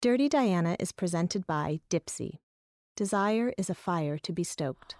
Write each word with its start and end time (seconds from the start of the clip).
Dirty 0.00 0.28
Diana 0.28 0.76
is 0.78 0.92
presented 0.92 1.44
by 1.44 1.80
Dipsea. 1.90 2.38
Desire 2.94 3.52
is 3.58 3.68
a 3.68 3.74
fire 3.74 4.16
to 4.18 4.32
be 4.32 4.44
stoked. 4.44 4.94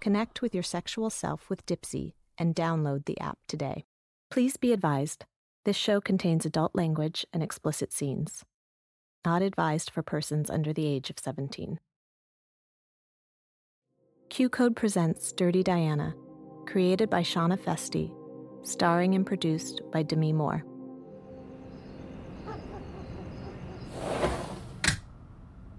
Connect 0.00 0.42
with 0.42 0.52
your 0.52 0.64
sexual 0.64 1.10
self 1.10 1.48
with 1.48 1.64
Dipsea 1.64 2.14
and 2.36 2.52
download 2.52 3.04
the 3.04 3.20
app 3.20 3.38
today. 3.46 3.84
Please 4.32 4.56
be 4.56 4.72
advised 4.72 5.26
this 5.64 5.76
show 5.76 6.00
contains 6.00 6.44
adult 6.44 6.74
language 6.74 7.24
and 7.32 7.40
explicit 7.40 7.92
scenes. 7.92 8.42
Not 9.24 9.42
advised 9.42 9.90
for 9.92 10.02
persons 10.02 10.50
under 10.50 10.72
the 10.72 10.88
age 10.88 11.08
of 11.08 11.20
17. 11.20 11.78
Q 14.28 14.48
Code 14.48 14.74
presents 14.74 15.30
Dirty 15.30 15.62
Diana, 15.62 16.16
created 16.66 17.08
by 17.08 17.22
Shana 17.22 17.56
Feste, 17.56 18.10
starring 18.62 19.14
and 19.14 19.24
produced 19.24 19.82
by 19.92 20.02
Demi 20.02 20.32
Moore. 20.32 20.64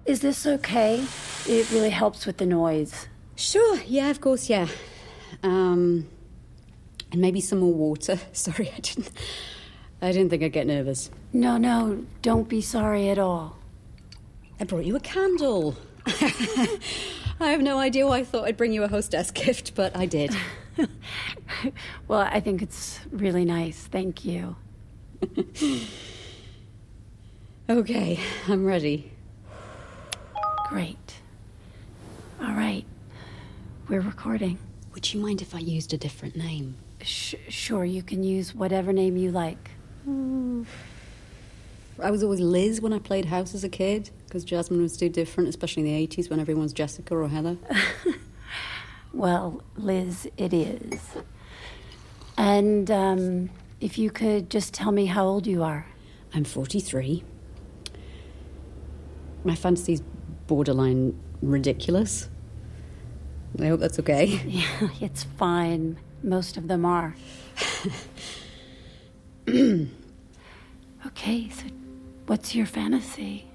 Is 0.05 0.19
this 0.19 0.45
okay? 0.45 1.05
It 1.47 1.71
really 1.71 1.89
helps 1.89 2.25
with 2.25 2.37
the 2.37 2.45
noise. 2.45 3.07
Sure, 3.35 3.79
yeah, 3.87 4.09
of 4.09 4.19
course, 4.19 4.49
yeah. 4.49 4.67
Um, 5.43 6.07
and 7.11 7.21
maybe 7.21 7.39
some 7.39 7.59
more 7.59 7.73
water. 7.73 8.19
Sorry, 8.33 8.69
I 8.75 8.79
didn't. 8.79 9.11
I 10.01 10.11
didn't 10.11 10.29
think 10.29 10.43
I'd 10.43 10.51
get 10.51 10.67
nervous. 10.67 11.09
No, 11.31 11.57
no, 11.57 12.05
don't 12.21 12.49
be 12.49 12.59
sorry 12.61 13.07
at 13.07 13.17
all. 13.17 13.55
I 14.59 14.65
brought 14.65 14.83
you 14.83 14.97
a 14.97 14.99
candle. 14.99 15.77
I 16.05 16.79
have 17.39 17.61
no 17.61 17.79
idea 17.79 18.05
why 18.05 18.17
I 18.17 18.23
thought 18.25 18.43
I'd 18.43 18.57
bring 18.57 18.73
you 18.73 18.83
a 18.83 18.89
hostess 18.89 19.31
gift, 19.41 19.75
but 19.75 19.95
I 19.95 20.05
did. 20.05 20.35
well, 22.09 22.19
I 22.19 22.41
think 22.41 22.61
it's 22.61 22.99
really 23.11 23.45
nice. 23.45 23.87
Thank 23.89 24.25
you. 24.25 24.57
okay, 27.69 28.19
I'm 28.49 28.65
ready. 28.65 29.12
Great. 30.69 31.15
All 32.41 32.53
right. 32.53 32.85
We're 33.89 34.01
recording. 34.01 34.57
Would 34.93 35.13
you 35.13 35.19
mind 35.19 35.41
if 35.41 35.53
I 35.53 35.59
used 35.59 35.93
a 35.93 35.97
different 35.97 36.35
name? 36.35 36.75
Sh- 37.01 37.35
sure, 37.49 37.83
you 37.85 38.01
can 38.01 38.23
use 38.23 38.55
whatever 38.55 38.93
name 38.93 39.17
you 39.17 39.31
like. 39.31 39.71
I 42.01 42.09
was 42.09 42.23
always 42.23 42.39
Liz 42.39 42.81
when 42.81 42.93
I 42.93 42.99
played 42.99 43.25
house 43.25 43.53
as 43.53 43.63
a 43.63 43.69
kid 43.69 44.09
because 44.25 44.43
Jasmine 44.43 44.81
was 44.81 44.97
too 44.97 45.09
different, 45.09 45.49
especially 45.49 45.87
in 45.87 45.95
the 45.95 46.07
80s 46.07 46.29
when 46.29 46.39
everyone 46.39 46.63
was 46.63 46.73
Jessica 46.73 47.13
or 47.15 47.27
Heather. 47.27 47.57
well, 49.13 49.61
Liz, 49.75 50.27
it 50.37 50.53
is. 50.53 50.99
And 52.37 52.89
um, 52.89 53.49
if 53.79 53.97
you 53.97 54.09
could 54.09 54.49
just 54.49 54.73
tell 54.73 54.91
me 54.91 55.05
how 55.07 55.25
old 55.25 55.45
you 55.45 55.61
are. 55.61 55.87
I'm 56.33 56.45
43. 56.45 57.23
My 59.43 59.55
fantasy's 59.55 60.01
borderline 60.47 61.19
ridiculous. 61.41 62.29
I 63.59 63.67
hope 63.67 63.79
that's 63.79 63.99
okay. 63.99 64.25
Yeah, 64.47 64.89
it's 64.99 65.23
fine. 65.23 65.97
Most 66.23 66.57
of 66.57 66.67
them 66.67 66.85
are. 66.85 67.15
okay, 71.07 71.49
so 71.49 71.65
what's 72.27 72.55
your 72.55 72.65
fantasy? 72.65 73.47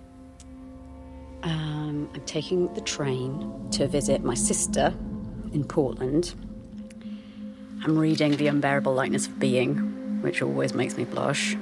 Um, 1.42 2.08
I'm 2.14 2.20
taking 2.26 2.72
the 2.74 2.80
train 2.80 3.68
to 3.72 3.86
visit 3.86 4.22
my 4.22 4.34
sister 4.34 4.94
in 5.52 5.64
Portland. 5.64 6.34
I'm 7.84 7.96
reading 7.96 8.36
The 8.36 8.48
Unbearable 8.48 8.92
Lightness 8.92 9.28
of 9.28 9.38
Being, 9.38 10.20
which 10.20 10.42
always 10.42 10.74
makes 10.74 10.96
me 10.96 11.04
blush. 11.04 11.56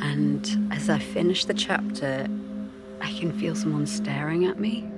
And 0.00 0.68
as 0.72 0.90
I 0.90 0.98
finish 0.98 1.44
the 1.44 1.54
chapter, 1.54 2.26
I 3.04 3.12
can 3.12 3.38
feel 3.38 3.54
someone 3.54 3.86
staring 3.86 4.46
at 4.46 4.58
me. 4.58 4.88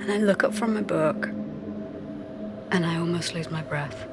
And 0.00 0.12
I 0.12 0.18
look 0.18 0.44
up 0.44 0.52
from 0.52 0.74
my 0.74 0.82
book, 0.82 1.26
and 2.70 2.84
I 2.84 2.98
almost 2.98 3.34
lose 3.34 3.50
my 3.50 3.62
breath. 3.62 4.06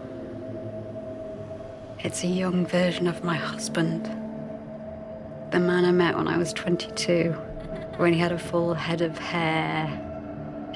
It's 2.00 2.24
a 2.24 2.28
young 2.28 2.66
version 2.66 3.06
of 3.06 3.26
my 3.26 3.36
husband. 3.36 4.06
The 5.52 5.60
man 5.60 5.84
I 5.84 5.92
met 5.92 6.16
when 6.16 6.30
I 6.30 6.38
was 6.38 6.54
22, 6.54 7.32
when 7.98 8.14
he 8.14 8.20
had 8.20 8.32
a 8.32 8.40
full 8.40 8.74
head 8.74 9.02
of 9.02 9.18
hair 9.18 10.04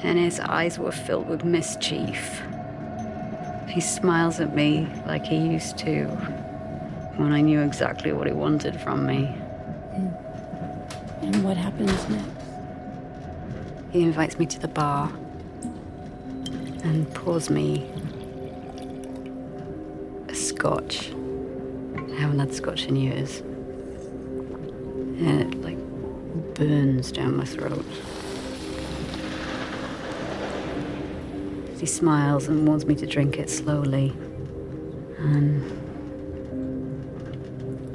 and 0.00 0.18
his 0.18 0.38
eyes 0.40 0.78
were 0.78 0.92
filled 0.92 1.28
with 1.28 1.44
mischief. 1.44 2.42
He 3.68 3.80
smiles 3.80 4.40
at 4.40 4.54
me 4.54 4.88
like 5.06 5.24
he 5.24 5.36
used 5.36 5.78
to 5.78 6.04
when 7.16 7.32
I 7.32 7.40
knew 7.40 7.60
exactly 7.60 8.12
what 8.12 8.26
he 8.26 8.32
wanted 8.34 8.78
from 8.80 9.06
me. 9.06 9.34
And 11.22 11.44
what 11.44 11.56
happens 11.56 12.08
next? 12.08 12.31
He 13.92 14.02
invites 14.02 14.38
me 14.38 14.46
to 14.46 14.58
the 14.58 14.68
bar 14.68 15.12
and 16.82 17.14
pours 17.14 17.50
me 17.50 17.86
a 20.28 20.34
scotch. 20.34 21.10
I 21.10 22.14
haven't 22.18 22.38
had 22.38 22.54
scotch 22.54 22.86
in 22.86 22.96
years. 22.96 23.40
And 25.20 25.42
it 25.42 25.60
like 25.60 25.76
burns 26.54 27.12
down 27.12 27.36
my 27.36 27.44
throat. 27.44 27.84
He 31.78 31.84
smiles 31.84 32.48
and 32.48 32.66
wants 32.66 32.86
me 32.86 32.94
to 32.94 33.06
drink 33.06 33.38
it 33.38 33.50
slowly. 33.50 34.14
And 35.18 35.62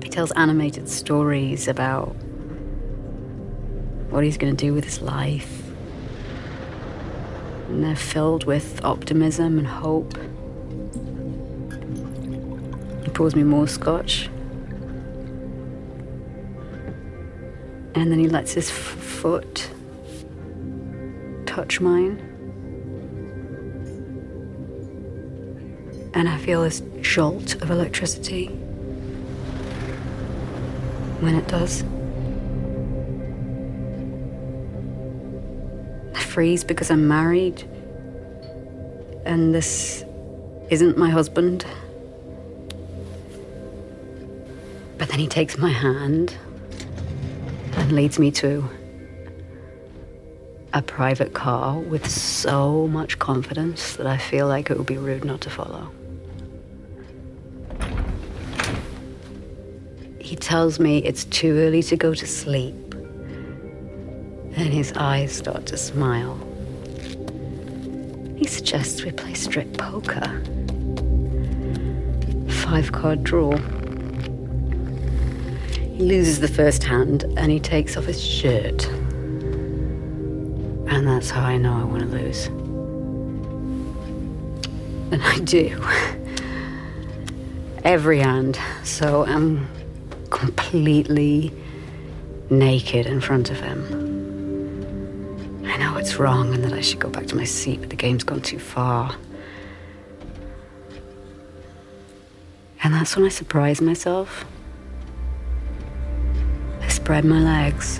he 0.03 0.09
tells 0.09 0.31
animated 0.33 0.87
stories 0.89 1.67
about 1.67 2.09
what 4.11 4.23
he's 4.23 4.37
going 4.37 4.55
to 4.55 4.65
do 4.65 4.75
with 4.75 4.83
his 4.83 5.01
life. 5.01 5.56
And 7.67 7.83
they're 7.83 7.95
filled 7.95 8.45
with 8.45 8.83
optimism 8.83 9.57
and 9.57 9.67
hope. 9.67 10.17
He 13.03 13.09
pours 13.11 13.35
me 13.35 13.43
more 13.43 13.67
scotch. 13.67 14.29
And 17.93 18.11
then 18.11 18.19
he 18.19 18.27
lets 18.27 18.53
his 18.53 18.69
f- 18.69 18.75
foot 18.75 19.69
touch 21.45 21.81
mine. 21.81 22.19
And 26.13 26.29
I 26.29 26.37
feel 26.37 26.63
this 26.63 26.81
jolt 27.01 27.55
of 27.61 27.69
electricity 27.69 28.47
when 31.19 31.35
it 31.35 31.47
does. 31.47 31.83
Freeze 36.37 36.63
because 36.63 36.91
I'm 36.91 37.07
married. 37.07 37.63
And 39.25 39.55
this 39.55 40.05
isn't 40.69 40.95
my 40.95 41.09
husband. 41.09 41.65
But 44.99 45.09
then 45.09 45.17
he 45.17 45.27
takes 45.27 45.57
my 45.57 45.71
hand 45.71 46.37
and 47.73 47.91
leads 47.91 48.19
me 48.19 48.29
to 48.33 48.69
a 50.73 50.83
private 50.83 51.33
car 51.33 51.79
with 51.79 52.07
so 52.07 52.87
much 52.87 53.17
confidence 53.17 53.95
that 53.95 54.05
I 54.05 54.17
feel 54.17 54.47
like 54.47 54.69
it 54.69 54.77
would 54.77 54.85
be 54.85 54.99
rude 54.99 55.25
not 55.25 55.41
to 55.41 55.49
follow. 55.49 55.89
He 60.19 60.35
tells 60.35 60.79
me 60.79 60.99
it's 60.99 61.23
too 61.23 61.57
early 61.57 61.81
to 61.81 61.95
go 61.95 62.13
to 62.13 62.27
sleep, 62.27 62.86
and 64.57 64.73
his 64.73 64.91
eyes 64.93 65.31
start 65.31 65.67
to 65.67 65.77
smile. 65.77 66.35
He 68.35 68.45
suggests 68.45 69.03
we 69.03 69.11
play 69.11 69.35
strip 69.35 69.77
poker. 69.77 70.41
Five 72.63 72.91
card 72.91 73.23
draw. 73.23 73.55
He 75.77 76.03
loses 76.03 76.39
the 76.39 76.47
first 76.47 76.83
hand 76.83 77.25
and 77.37 77.51
he 77.51 77.59
takes 77.59 77.95
off 77.97 78.05
his 78.05 78.23
shirt. 78.23 78.87
And 80.89 81.07
that's 81.07 81.29
how 81.29 81.43
I 81.43 81.57
know 81.57 81.73
I 81.73 81.83
want 81.83 82.01
to 82.01 82.07
lose. 82.07 82.47
And 85.11 85.21
I 85.21 85.37
do. 85.39 85.79
Every 87.83 88.19
hand. 88.19 88.59
So 88.83 89.23
I'm 89.23 89.67
completely 90.31 91.53
naked 92.49 93.05
in 93.05 93.21
front 93.21 93.51
of 93.51 93.59
him. 93.59 94.06
Wrong 96.17 96.51
and 96.51 96.63
that 96.63 96.73
I 96.73 96.81
should 96.81 96.99
go 96.99 97.09
back 97.09 97.27
to 97.27 97.35
my 97.35 97.43
seat, 97.43 97.79
but 97.79 97.91
the 97.91 97.95
game's 97.95 98.23
gone 98.23 98.41
too 98.41 98.57
far. 98.57 99.15
And 102.83 102.91
that's 102.91 103.15
when 103.15 103.25
I 103.25 103.29
surprise 103.29 103.81
myself. 103.81 104.43
I 106.81 106.87
spread 106.87 107.23
my 107.23 107.39
legs 107.39 107.99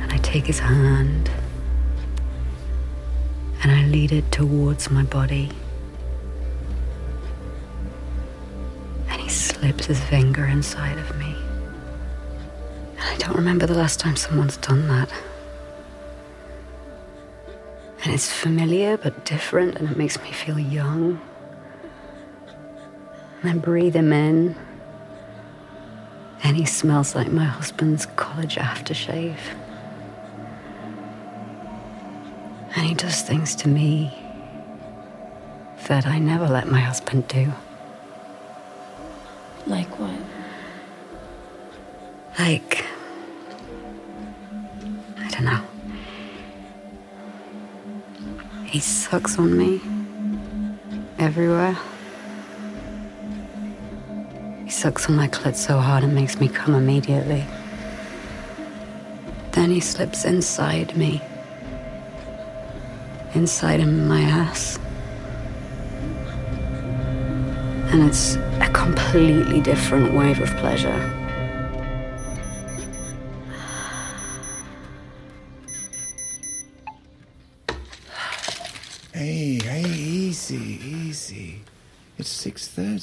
and 0.00 0.12
I 0.12 0.18
take 0.18 0.46
his 0.46 0.60
hand 0.60 1.30
and 3.62 3.72
I 3.72 3.84
lead 3.86 4.12
it 4.12 4.30
towards 4.30 4.88
my 4.88 5.02
body. 5.02 5.50
And 9.08 9.20
he 9.20 9.28
slips 9.28 9.86
his 9.86 10.00
finger 10.04 10.46
inside 10.46 10.98
of 10.98 11.18
me. 11.18 11.34
And 12.98 13.00
I 13.00 13.16
don't 13.18 13.34
remember 13.34 13.66
the 13.66 13.74
last 13.74 13.98
time 13.98 14.14
someone's 14.14 14.58
done 14.58 14.86
that. 14.86 15.10
And 18.06 18.14
it's 18.14 18.32
familiar 18.32 18.96
but 18.96 19.24
different, 19.24 19.78
and 19.78 19.90
it 19.90 19.96
makes 19.96 20.22
me 20.22 20.30
feel 20.30 20.60
young. 20.60 21.20
And 23.42 23.50
I 23.50 23.54
breathe 23.54 23.96
him 23.96 24.12
in, 24.12 24.54
and 26.44 26.56
he 26.56 26.66
smells 26.66 27.16
like 27.16 27.32
my 27.32 27.46
husband's 27.46 28.06
college 28.06 28.54
aftershave. 28.54 29.40
And 32.76 32.86
he 32.86 32.94
does 32.94 33.22
things 33.22 33.56
to 33.56 33.68
me 33.68 34.16
that 35.88 36.06
I 36.06 36.20
never 36.20 36.46
let 36.46 36.68
my 36.68 36.78
husband 36.78 37.26
do. 37.26 37.52
Like 39.66 39.98
what? 39.98 40.20
Like, 42.38 42.84
I 45.18 45.28
don't 45.30 45.44
know. 45.44 45.64
He 48.66 48.80
sucks 48.80 49.38
on 49.38 49.56
me 49.56 49.80
everywhere. 51.18 51.78
He 54.64 54.70
sucks 54.70 55.08
on 55.08 55.14
my 55.14 55.28
clit 55.28 55.54
so 55.54 55.78
hard 55.78 56.02
it 56.02 56.08
makes 56.08 56.40
me 56.40 56.48
come 56.48 56.74
immediately. 56.74 57.44
Then 59.52 59.70
he 59.70 59.80
slips 59.80 60.24
inside 60.24 60.96
me, 60.96 61.22
inside 63.34 63.80
of 63.80 63.88
my 63.88 64.20
ass. 64.20 64.78
And 67.92 68.02
it's 68.02 68.34
a 68.60 68.68
completely 68.74 69.60
different 69.60 70.12
wave 70.12 70.40
of 70.40 70.50
pleasure. 70.56 71.25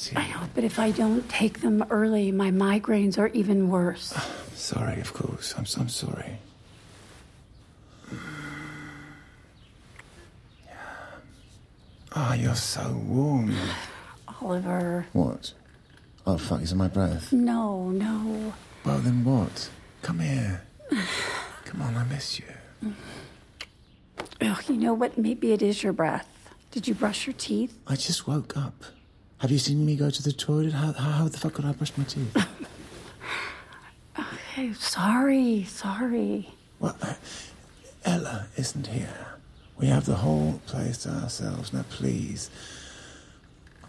Thirty. 0.08 0.16
I 0.26 0.30
know, 0.30 0.48
but 0.54 0.64
if 0.64 0.78
I 0.78 0.90
don't 0.90 1.28
take 1.28 1.60
them 1.60 1.84
early, 1.90 2.32
my 2.32 2.50
migraines 2.50 3.18
are 3.18 3.28
even 3.28 3.68
worse. 3.68 4.14
Sorry, 4.54 5.00
of 5.00 5.12
course. 5.12 5.54
I'm, 5.56 5.66
I'm 5.80 5.88
sorry. 5.88 6.38
Ah, 12.16 12.34
you're 12.34 12.54
so 12.54 13.02
warm. 13.06 13.54
Oliver. 14.40 15.06
What? 15.12 15.52
Oh, 16.26 16.38
fuck, 16.38 16.62
is 16.62 16.72
it 16.72 16.76
my 16.76 16.88
breath? 16.88 17.32
No, 17.32 17.90
no. 17.90 18.54
Well, 18.84 18.98
then 18.98 19.24
what? 19.24 19.68
Come 20.02 20.20
here. 20.20 20.62
Come 21.64 21.82
on, 21.82 21.96
I 21.96 22.04
miss 22.04 22.38
you. 22.38 22.92
Oh, 24.40 24.60
you 24.68 24.76
know 24.76 24.94
what? 24.94 25.18
Maybe 25.18 25.52
it 25.52 25.60
is 25.62 25.82
your 25.82 25.92
breath. 25.92 26.28
Did 26.70 26.86
you 26.86 26.94
brush 26.94 27.26
your 27.26 27.34
teeth? 27.34 27.76
I 27.86 27.96
just 27.96 28.26
woke 28.26 28.56
up. 28.56 28.84
Have 29.44 29.52
you 29.52 29.58
seen 29.58 29.84
me 29.84 29.94
go 29.94 30.08
to 30.08 30.22
the 30.22 30.32
toilet? 30.32 30.72
How, 30.72 30.92
how, 30.92 31.28
the 31.28 31.36
fuck 31.36 31.52
could 31.52 31.66
I 31.66 31.72
brush 31.72 31.92
my 31.98 32.04
teeth? 32.04 32.34
Okay, 34.18 34.72
sorry, 34.72 35.64
sorry. 35.64 36.48
well, 36.80 36.96
uh, 37.02 37.12
Ella 38.06 38.46
isn't 38.56 38.86
here. 38.86 39.26
We 39.76 39.88
have 39.88 40.06
the 40.06 40.14
whole 40.14 40.62
place 40.64 40.96
to 41.02 41.10
ourselves. 41.10 41.74
Now, 41.74 41.84
please. 41.90 42.48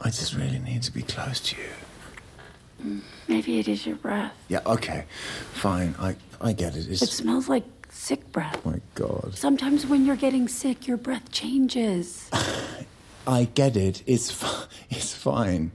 I 0.03 0.09
just 0.09 0.35
really 0.35 0.59
need 0.59 0.83
to 0.83 0.91
be 0.91 1.03
close 1.03 1.39
to 1.39 1.55
you. 1.55 3.01
Maybe 3.29 3.57
it 3.57 3.69
is 3.69 3.85
your 3.85 3.95
breath. 3.95 4.33
Yeah, 4.49 4.59
okay. 4.65 5.05
Fine. 5.53 5.95
I, 5.97 6.17
I 6.41 6.51
get 6.51 6.75
it. 6.75 6.89
It's. 6.89 7.01
It 7.01 7.07
smells 7.07 7.47
like 7.47 7.63
sick 7.87 8.29
breath. 8.33 8.59
Oh 8.65 8.71
my 8.71 8.81
God. 8.95 9.35
Sometimes 9.35 9.85
when 9.87 10.05
you're 10.05 10.17
getting 10.17 10.49
sick, 10.49 10.85
your 10.85 10.97
breath 10.97 11.31
changes. 11.31 12.29
I 13.27 13.45
get 13.45 13.75
it. 13.75 14.04
It's, 14.06 14.31
fi- 14.39 14.66
it's 14.89 15.13
fine. 15.13 15.72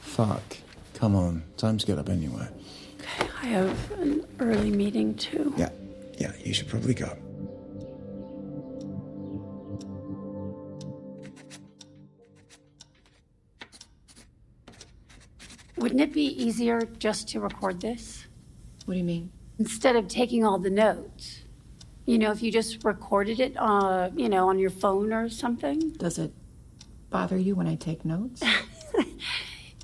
Fuck. 0.00 0.58
Come 0.94 1.14
on. 1.16 1.42
Time 1.56 1.78
to 1.78 1.86
get 1.86 1.98
up 1.98 2.08
anyway. 2.08 2.48
Okay, 3.00 3.28
I 3.42 3.46
have 3.46 3.90
an 4.00 4.24
early 4.40 4.70
meeting 4.70 5.14
too. 5.16 5.52
Yeah, 5.56 5.70
yeah, 6.18 6.32
you 6.42 6.54
should 6.54 6.68
probably 6.68 6.94
go. 6.94 7.16
Wouldn't 15.76 16.00
it 16.00 16.12
be 16.12 16.26
easier 16.42 16.80
just 16.98 17.28
to 17.30 17.40
record 17.40 17.80
this? 17.80 18.26
What 18.84 18.94
do 18.94 18.98
you 18.98 19.04
mean? 19.04 19.30
Instead 19.58 19.96
of 19.96 20.08
taking 20.08 20.44
all 20.44 20.58
the 20.58 20.70
notes. 20.70 21.40
You 22.06 22.18
know, 22.18 22.30
if 22.30 22.42
you 22.42 22.52
just 22.52 22.84
recorded 22.84 23.40
it, 23.40 23.54
uh, 23.56 24.10
you 24.14 24.28
know, 24.28 24.48
on 24.48 24.58
your 24.58 24.70
phone 24.70 25.12
or 25.12 25.28
something. 25.28 25.90
Does 25.90 26.18
it 26.18 26.32
bother 27.14 27.38
you 27.38 27.54
when 27.54 27.68
I 27.68 27.76
take 27.76 28.04
notes? 28.04 28.42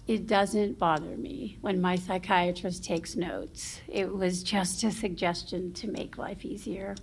It 0.08 0.26
doesn't 0.26 0.76
bother 0.76 1.16
me 1.16 1.56
when 1.60 1.80
my 1.80 1.94
psychiatrist 1.94 2.82
takes 2.82 3.14
notes. 3.14 3.80
It 3.86 4.12
was 4.12 4.42
just 4.42 4.82
a 4.82 4.90
suggestion 4.90 5.72
to 5.74 5.86
make 5.86 6.18
life 6.18 6.44
easier. 6.44 6.96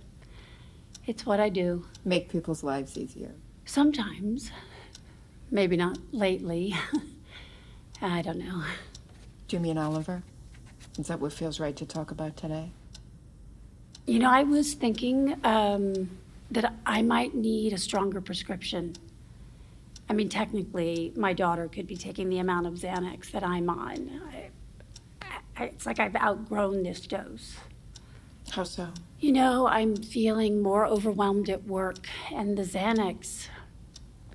It's 1.06 1.24
what 1.24 1.40
I 1.40 1.48
do. 1.48 1.86
Make 2.04 2.28
people's 2.28 2.62
lives 2.62 2.98
easier. 2.98 3.32
Sometimes. 3.64 4.50
Maybe 5.50 5.74
not 5.74 5.96
lately. 6.12 6.74
I 8.02 8.20
don't 8.20 8.40
know. 8.40 8.62
Jimmy 9.46 9.70
and 9.70 9.78
Oliver? 9.78 10.22
Is 10.98 11.06
that 11.06 11.18
what 11.18 11.32
feels 11.32 11.58
right 11.58 11.76
to 11.76 11.86
talk 11.86 12.10
about 12.10 12.36
today? 12.36 12.72
You 14.04 14.18
know, 14.18 14.30
I 14.30 14.42
was 14.42 14.74
thinking 14.74 15.40
um, 15.44 16.10
that 16.50 16.74
I 16.84 17.00
might 17.00 17.34
need 17.34 17.72
a 17.72 17.78
stronger 17.78 18.20
prescription. 18.20 18.96
I 20.08 20.14
mean, 20.14 20.28
technically, 20.28 21.12
my 21.16 21.32
daughter 21.32 21.68
could 21.68 21.86
be 21.86 21.96
taking 21.96 22.28
the 22.28 22.38
amount 22.38 22.66
of 22.66 22.74
Xanax 22.74 23.30
that 23.32 23.44
I'm 23.44 23.68
on. 23.68 24.20
I, 24.32 25.30
I, 25.56 25.64
it's 25.64 25.86
like 25.86 26.00
I've 26.00 26.16
outgrown 26.16 26.82
this 26.82 27.00
dose. 27.00 27.56
How 28.50 28.64
so? 28.64 28.88
You 29.20 29.32
know, 29.32 29.66
I'm 29.66 29.96
feeling 29.96 30.62
more 30.62 30.86
overwhelmed 30.86 31.50
at 31.50 31.64
work, 31.64 32.08
and 32.34 32.56
the 32.56 32.62
Xanax, 32.62 33.48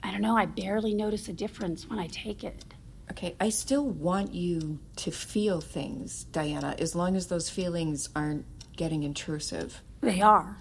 I 0.04 0.12
don't 0.12 0.22
know, 0.22 0.38
I 0.38 0.46
barely 0.46 0.94
notice 0.94 1.28
a 1.28 1.34
difference 1.34 1.90
when 1.90 1.98
I 1.98 2.08
take 2.08 2.44
it. 2.44 2.64
Okay, 3.12 3.36
I 3.40 3.50
still 3.50 3.86
want 3.86 4.34
you 4.34 4.80
to 4.98 5.12
feel 5.12 5.62
things, 5.62 6.26
Diana, 6.26 6.76
as 6.80 6.96
long 6.96 7.16
as 7.16 7.28
those 7.28 7.50
feelings 7.50 8.10
aren't 8.16 8.46
getting 8.76 9.04
intrusive. 9.04 9.82
They 10.02 10.22
are. 10.22 10.58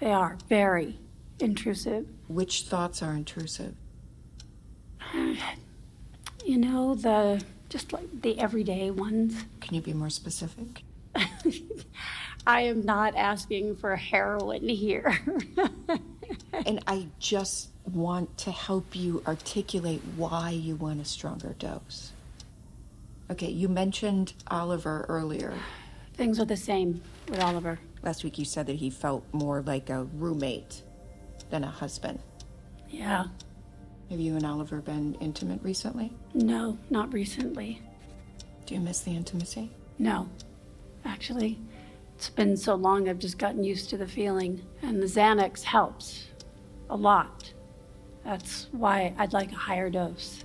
They 0.00 0.12
are 0.12 0.36
very 0.48 0.98
intrusive. 1.38 2.06
Which 2.28 2.62
thoughts 2.62 3.02
are 3.02 3.14
intrusive? 3.14 3.74
You 6.44 6.58
know, 6.58 6.96
the 6.96 7.40
just 7.68 7.92
like 7.92 8.20
the 8.20 8.38
everyday 8.38 8.90
ones. 8.90 9.44
Can 9.60 9.74
you 9.74 9.80
be 9.80 9.92
more 9.92 10.10
specific? 10.10 10.82
I 12.46 12.62
am 12.62 12.84
not 12.84 13.14
asking 13.16 13.76
for 13.76 13.94
heroin 13.94 14.68
here. 14.68 15.18
and 16.66 16.82
I 16.86 17.06
just 17.18 17.68
want 17.84 18.36
to 18.38 18.50
help 18.50 18.96
you 18.96 19.22
articulate 19.26 20.02
why 20.16 20.50
you 20.50 20.76
want 20.76 21.00
a 21.00 21.04
stronger 21.04 21.54
dose. 21.58 22.12
Okay, 23.30 23.50
you 23.50 23.68
mentioned 23.68 24.34
Oliver 24.48 25.06
earlier. 25.08 25.54
Things 26.14 26.38
are 26.40 26.44
the 26.44 26.56
same 26.56 27.00
with 27.28 27.40
Oliver. 27.40 27.78
Last 28.02 28.24
week 28.24 28.38
you 28.38 28.44
said 28.44 28.66
that 28.66 28.76
he 28.76 28.90
felt 28.90 29.24
more 29.32 29.62
like 29.62 29.88
a 29.88 30.04
roommate 30.04 30.82
than 31.50 31.64
a 31.64 31.70
husband. 31.70 32.18
Yeah. 32.90 33.26
Have 34.12 34.20
you 34.20 34.36
and 34.36 34.44
Oliver 34.44 34.82
been 34.82 35.16
intimate 35.22 35.62
recently? 35.62 36.12
No, 36.34 36.76
not 36.90 37.10
recently. 37.14 37.80
Do 38.66 38.74
you 38.74 38.80
miss 38.80 39.00
the 39.00 39.16
intimacy? 39.16 39.70
No. 39.98 40.28
Actually, 41.06 41.58
it's 42.14 42.28
been 42.28 42.54
so 42.58 42.74
long 42.74 43.08
I've 43.08 43.18
just 43.18 43.38
gotten 43.38 43.64
used 43.64 43.88
to 43.88 43.96
the 43.96 44.06
feeling. 44.06 44.66
And 44.82 45.02
the 45.02 45.06
Xanax 45.06 45.62
helps 45.62 46.26
a 46.90 46.94
lot. 46.94 47.54
That's 48.22 48.68
why 48.72 49.14
I'd 49.16 49.32
like 49.32 49.50
a 49.50 49.56
higher 49.56 49.88
dose. 49.88 50.44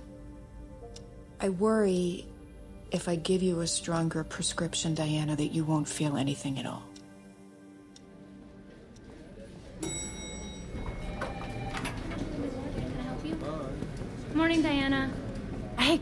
I 1.38 1.50
worry 1.50 2.26
if 2.90 3.06
I 3.06 3.16
give 3.16 3.42
you 3.42 3.60
a 3.60 3.66
stronger 3.66 4.24
prescription, 4.24 4.94
Diana, 4.94 5.36
that 5.36 5.48
you 5.48 5.62
won't 5.62 5.86
feel 5.86 6.16
anything 6.16 6.58
at 6.58 6.64
all. 6.64 6.84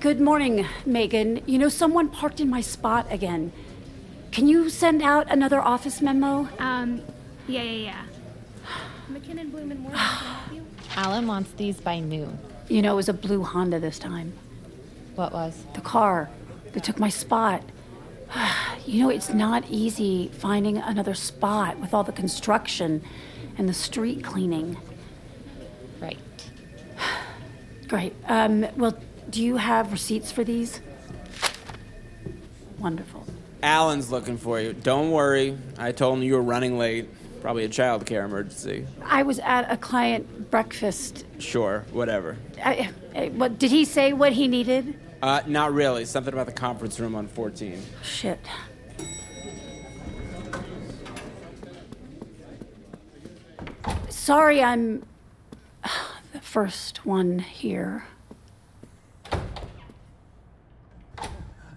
Good 0.01 0.21
morning, 0.21 0.67
Megan. 0.85 1.41
You 1.47 1.59
know, 1.59 1.69
someone 1.69 2.09
parked 2.09 2.41
in 2.41 2.51
my 2.51 2.61
spot 2.61 3.07
again. 3.11 3.53
Can 4.31 4.47
you 4.47 4.69
send 4.69 5.03
out 5.03 5.31
another 5.31 5.61
office 5.61 6.03
memo? 6.03 6.49
Um, 6.59 7.01
yeah, 7.49 7.63
yeah, 7.63 7.93
yeah. 7.93 8.03
McKinnon, 9.11 9.51
Bloom, 9.51 9.71
and 9.71 9.81
Morgan, 9.81 9.99
can 9.99 10.09
I 10.09 10.35
help 10.35 10.55
you? 10.55 10.67
Alan 10.97 11.27
wants 11.27 11.53
these 11.53 11.81
by 11.81 12.01
noon. 12.01 12.39
You 12.69 12.83
know, 12.83 12.93
it 12.93 12.97
was 12.97 13.09
a 13.09 13.15
blue 13.15 13.43
Honda 13.43 13.81
this 13.81 13.99
time. 13.99 14.35
What 15.15 15.33
was? 15.33 15.65
The 15.75 15.81
car. 15.81 16.29
that 16.73 16.85
took 16.85 16.99
my 16.99 17.09
spot. 17.09 17.63
You 18.85 19.03
know, 19.03 19.09
it's 19.11 19.31
not 19.35 19.65
easy 19.69 20.29
finding 20.29 20.79
another 20.79 21.15
spot 21.15 21.81
with 21.81 21.93
all 21.93 22.05
the 22.05 22.13
construction 22.13 23.03
and 23.59 23.69
the 23.69 23.75
street 23.75 24.23
cleaning. 24.23 24.77
Right. 26.01 26.19
Great. 27.89 28.15
Um, 28.29 28.65
well, 28.77 28.97
do 29.31 29.43
you 29.43 29.57
have 29.57 29.93
receipts 29.93 30.31
for 30.31 30.45
these? 30.45 30.81
Wonderful. 32.79 33.27
Alan's 33.63 34.11
looking 34.11 34.39
for 34.39 34.61
you. 34.61 34.73
Don't 34.73 35.11
worry. 35.11 35.57
I 35.79 35.93
told 35.93 36.19
him 36.19 36.23
you 36.23 36.35
were 36.35 36.43
running 36.43 36.79
late. 36.79 37.09
Probably 37.41 37.65
a 37.65 37.69
childcare 37.69 38.25
emergency. 38.25 38.87
I 39.05 39.23
was 39.23 39.39
at 39.41 39.71
a 39.71 39.77
client 39.77 40.51
breakfast. 40.51 41.25
Sure, 41.39 41.85
whatever. 41.93 42.37
I, 42.65 42.91
I, 43.15 43.29
what 43.29 43.59
did 43.59 43.71
he 43.71 43.85
say? 43.85 44.13
What 44.13 44.33
he 44.33 44.49
needed? 44.49 44.99
Uh, 45.23 45.43
not 45.47 45.73
really. 45.73 46.05
Something 46.05 46.33
about 46.33 46.47
the 46.47 46.53
conference 46.53 46.99
room 46.99 47.15
on 47.15 47.29
14. 47.29 47.81
Shit. 48.03 48.41
Sorry, 54.09 54.63
I'm 54.63 55.05
the 56.33 56.41
first 56.41 57.07
one 57.07 57.39
here. 57.39 58.05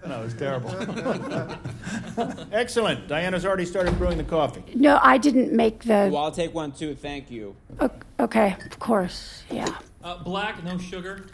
No, 0.10 0.24
it's 0.24 0.34
terrible. 0.34 0.72
Excellent. 2.52 3.08
Diana's 3.08 3.46
already 3.46 3.66
started 3.66 3.96
brewing 4.00 4.18
the 4.18 4.24
coffee. 4.24 4.64
No, 4.74 5.00
I 5.04 5.20
didn't 5.20 5.54
make 5.54 5.84
the. 5.84 6.10
Well, 6.12 6.18
I'll 6.18 6.32
take 6.32 6.52
one 6.52 6.72
too. 6.72 6.96
Thank 6.96 7.30
you. 7.30 7.56
O- 7.80 7.92
Okay, 8.20 8.56
of 8.66 8.80
course. 8.80 9.44
Yeah. 9.52 9.78
Uh, 10.04 10.18
black, 10.18 10.62
no 10.64 10.78
sugar. 10.80 11.26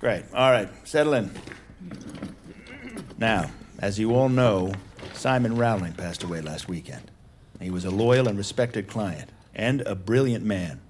Great. 0.00 0.24
All 0.32 0.50
right, 0.52 0.68
settle 0.86 1.14
in. 1.14 1.30
Now, 3.18 3.50
as 3.80 3.98
you 3.98 4.14
all 4.14 4.28
know, 4.30 4.72
Simon 5.12 5.56
Rowling 5.56 5.92
passed 5.92 6.22
away 6.22 6.40
last 6.40 6.68
weekend. 6.68 7.10
He 7.60 7.70
was 7.70 7.84
a 7.84 7.90
loyal 7.90 8.26
and 8.28 8.38
respected 8.38 8.86
client, 8.88 9.30
and 9.54 9.80
a 9.82 9.94
brilliant 9.94 10.44
man, 10.44 10.80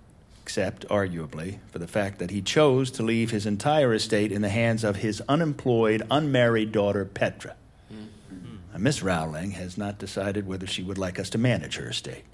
except, 0.44 0.86
arguably, 0.88 1.56
for 1.72 1.78
the 1.78 1.86
fact 1.86 2.18
that 2.18 2.30
he 2.30 2.42
chose 2.42 2.90
to 2.90 3.02
leave 3.02 3.30
his 3.30 3.46
entire 3.46 3.94
estate 3.94 4.30
in 4.30 4.42
the 4.42 4.50
hands 4.50 4.84
of 4.84 4.96
his 4.96 5.22
unemployed, 5.26 6.02
unmarried 6.10 6.70
daughter, 6.70 7.06
Petra. 7.06 7.56
Now, 7.90 8.78
Miss 8.78 9.02
Rowling 9.02 9.52
has 9.52 9.78
not 9.78 9.98
decided 9.98 10.46
whether 10.46 10.66
she 10.66 10.82
would 10.82 10.98
like 10.98 11.18
us 11.18 11.30
to 11.30 11.38
manage 11.38 11.76
her 11.76 11.88
estate. 11.88 12.24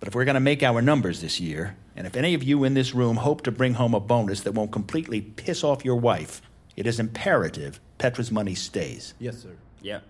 But 0.00 0.08
if 0.08 0.14
we're 0.14 0.24
going 0.24 0.36
to 0.36 0.40
make 0.40 0.62
our 0.62 0.80
numbers 0.80 1.20
this 1.20 1.38
year, 1.38 1.76
and 1.94 2.06
if 2.06 2.16
any 2.16 2.32
of 2.32 2.42
you 2.42 2.64
in 2.64 2.72
this 2.72 2.94
room 2.94 3.16
hope 3.16 3.42
to 3.42 3.52
bring 3.52 3.74
home 3.74 3.92
a 3.92 4.00
bonus 4.00 4.40
that 4.40 4.52
won't 4.52 4.72
completely 4.72 5.20
piss 5.20 5.62
off 5.62 5.84
your 5.84 5.96
wife, 5.96 6.40
it 6.76 6.86
is 6.86 6.98
imperative 6.98 7.78
Petra's 7.98 8.32
money 8.32 8.54
stays. 8.54 9.12
Yes, 9.18 9.42
sir. 9.42 9.50
Yeah. 9.82 10.00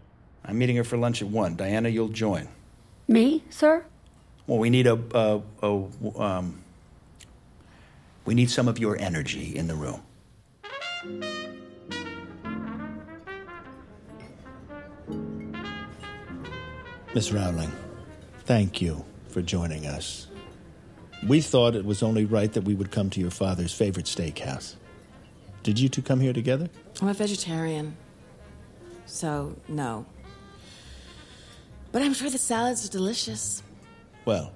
I'm 0.45 0.57
meeting 0.57 0.77
her 0.77 0.85
for 0.85 0.97
lunch 0.97 1.21
at 1.21 1.27
1. 1.27 1.57
Diana, 1.57 1.89
you'll 1.89 2.09
join. 2.09 2.47
Me, 3.09 3.43
sir? 3.51 3.85
Well, 4.47 4.59
we 4.59 4.71
need 4.71 4.87
a, 4.87 5.01
a, 5.13 5.43
a 5.63 6.23
um, 6.23 6.64
we 8.25 8.35
need 8.35 8.51
some 8.51 8.69
of 8.69 8.79
your 8.79 8.99
energy 8.99 9.55
in 9.57 9.67
the 9.67 9.75
room. 9.75 10.03
Miss 17.15 17.31
Rowling, 17.31 17.71
thank 18.41 18.83
you 18.83 19.05
for 19.29 19.41
joining 19.41 19.87
us. 19.87 20.27
We 21.27 21.41
thought 21.41 21.77
it 21.77 21.85
was 21.85 22.03
only 22.03 22.25
right 22.25 22.53
that 22.53 22.65
we 22.65 22.75
would 22.75 22.91
come 22.91 23.09
to 23.11 23.21
your 23.21 23.31
father's 23.31 23.73
favorite 23.73 24.07
steakhouse. 24.07 24.75
Did 25.63 25.79
you 25.79 25.89
two 25.89 26.03
come 26.03 26.21
here 26.21 26.33
together? 26.33 26.69
I'm 27.01 27.09
a 27.09 27.15
vegetarian, 27.15 27.97
so 29.07 29.57
no. 29.69 30.07
But 31.93 32.03
I'm 32.03 32.15
sure 32.15 32.29
the 32.29 32.39
salads 32.39 32.85
are 32.85 32.91
delicious. 32.91 33.63
Well, 34.25 34.53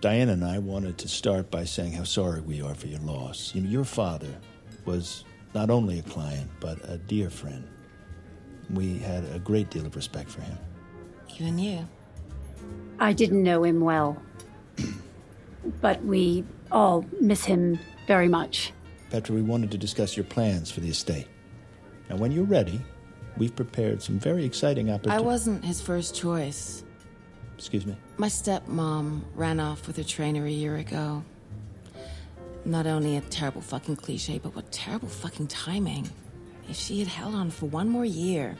Diana 0.00 0.32
and 0.32 0.44
I 0.44 0.58
wanted 0.58 0.98
to 0.98 1.08
start 1.08 1.50
by 1.50 1.64
saying 1.64 1.92
how 1.92 2.04
sorry 2.04 2.40
we 2.40 2.60
are 2.60 2.74
for 2.74 2.86
your 2.86 3.00
loss. 3.00 3.54
You 3.54 3.62
know, 3.62 3.70
your 3.70 3.84
father 3.84 4.34
was 4.84 5.24
not 5.54 5.70
only 5.70 5.98
a 5.98 6.02
client, 6.02 6.50
but 6.60 6.78
a 6.88 6.98
dear 6.98 7.30
friend. 7.30 7.66
We 8.70 8.98
had 8.98 9.24
a 9.34 9.38
great 9.38 9.70
deal 9.70 9.86
of 9.86 9.96
respect 9.96 10.30
for 10.30 10.42
him. 10.42 10.58
Even 11.34 11.58
you. 11.58 11.88
I 12.98 13.12
didn't 13.12 13.42
know 13.42 13.64
him 13.64 13.80
well. 13.80 14.20
but 15.80 16.04
we 16.04 16.44
all 16.70 17.06
miss 17.20 17.44
him 17.44 17.78
very 18.06 18.28
much. 18.28 18.72
Petra, 19.10 19.34
we 19.34 19.42
wanted 19.42 19.70
to 19.70 19.78
discuss 19.78 20.16
your 20.16 20.24
plans 20.24 20.70
for 20.70 20.80
the 20.80 20.88
estate. 20.88 21.28
Now, 22.10 22.16
when 22.16 22.32
you're 22.32 22.44
ready, 22.44 22.80
we've 23.36 23.54
prepared 23.54 24.02
some 24.02 24.18
very 24.18 24.44
exciting 24.44 24.90
opportunities. 24.90 25.22
I 25.22 25.24
wasn't 25.24 25.64
his 25.64 25.80
first 25.80 26.14
choice. 26.14 26.84
Excuse 27.56 27.86
me? 27.86 27.96
My 28.18 28.28
stepmom 28.28 29.22
ran 29.34 29.60
off 29.60 29.86
with 29.86 29.96
her 29.96 30.04
trainer 30.04 30.44
a 30.44 30.50
year 30.50 30.76
ago. 30.76 31.24
Not 32.64 32.86
only 32.86 33.16
a 33.16 33.20
terrible 33.20 33.60
fucking 33.60 33.96
cliche, 33.96 34.38
but 34.38 34.54
what 34.54 34.70
terrible 34.72 35.08
fucking 35.08 35.46
timing. 35.46 36.08
If 36.68 36.76
she 36.76 36.98
had 36.98 37.08
held 37.08 37.34
on 37.34 37.50
for 37.50 37.66
one 37.66 37.88
more 37.88 38.04
year. 38.04 38.56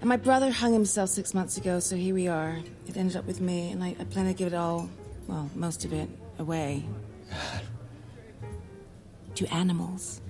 And 0.00 0.08
my 0.08 0.16
brother 0.16 0.50
hung 0.50 0.72
himself 0.72 1.08
six 1.08 1.32
months 1.34 1.56
ago, 1.56 1.78
so 1.78 1.96
here 1.96 2.14
we 2.14 2.28
are. 2.28 2.60
It 2.86 2.96
ended 2.96 3.16
up 3.16 3.26
with 3.26 3.40
me, 3.40 3.70
and 3.70 3.82
I, 3.82 3.96
I 3.98 4.04
plan 4.04 4.26
to 4.26 4.34
give 4.34 4.48
it 4.48 4.54
all, 4.54 4.90
well, 5.28 5.48
most 5.54 5.84
of 5.84 5.92
it, 5.92 6.08
away. 6.38 6.84
to 9.36 9.46
animals. 9.54 10.20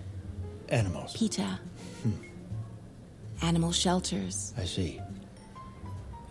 Animals. 0.69 1.17
PETA. 1.17 1.59
Hmm. 2.03 2.13
Animal 3.43 3.73
shelters. 3.73 4.55
I 4.57 4.65
see. 4.65 5.01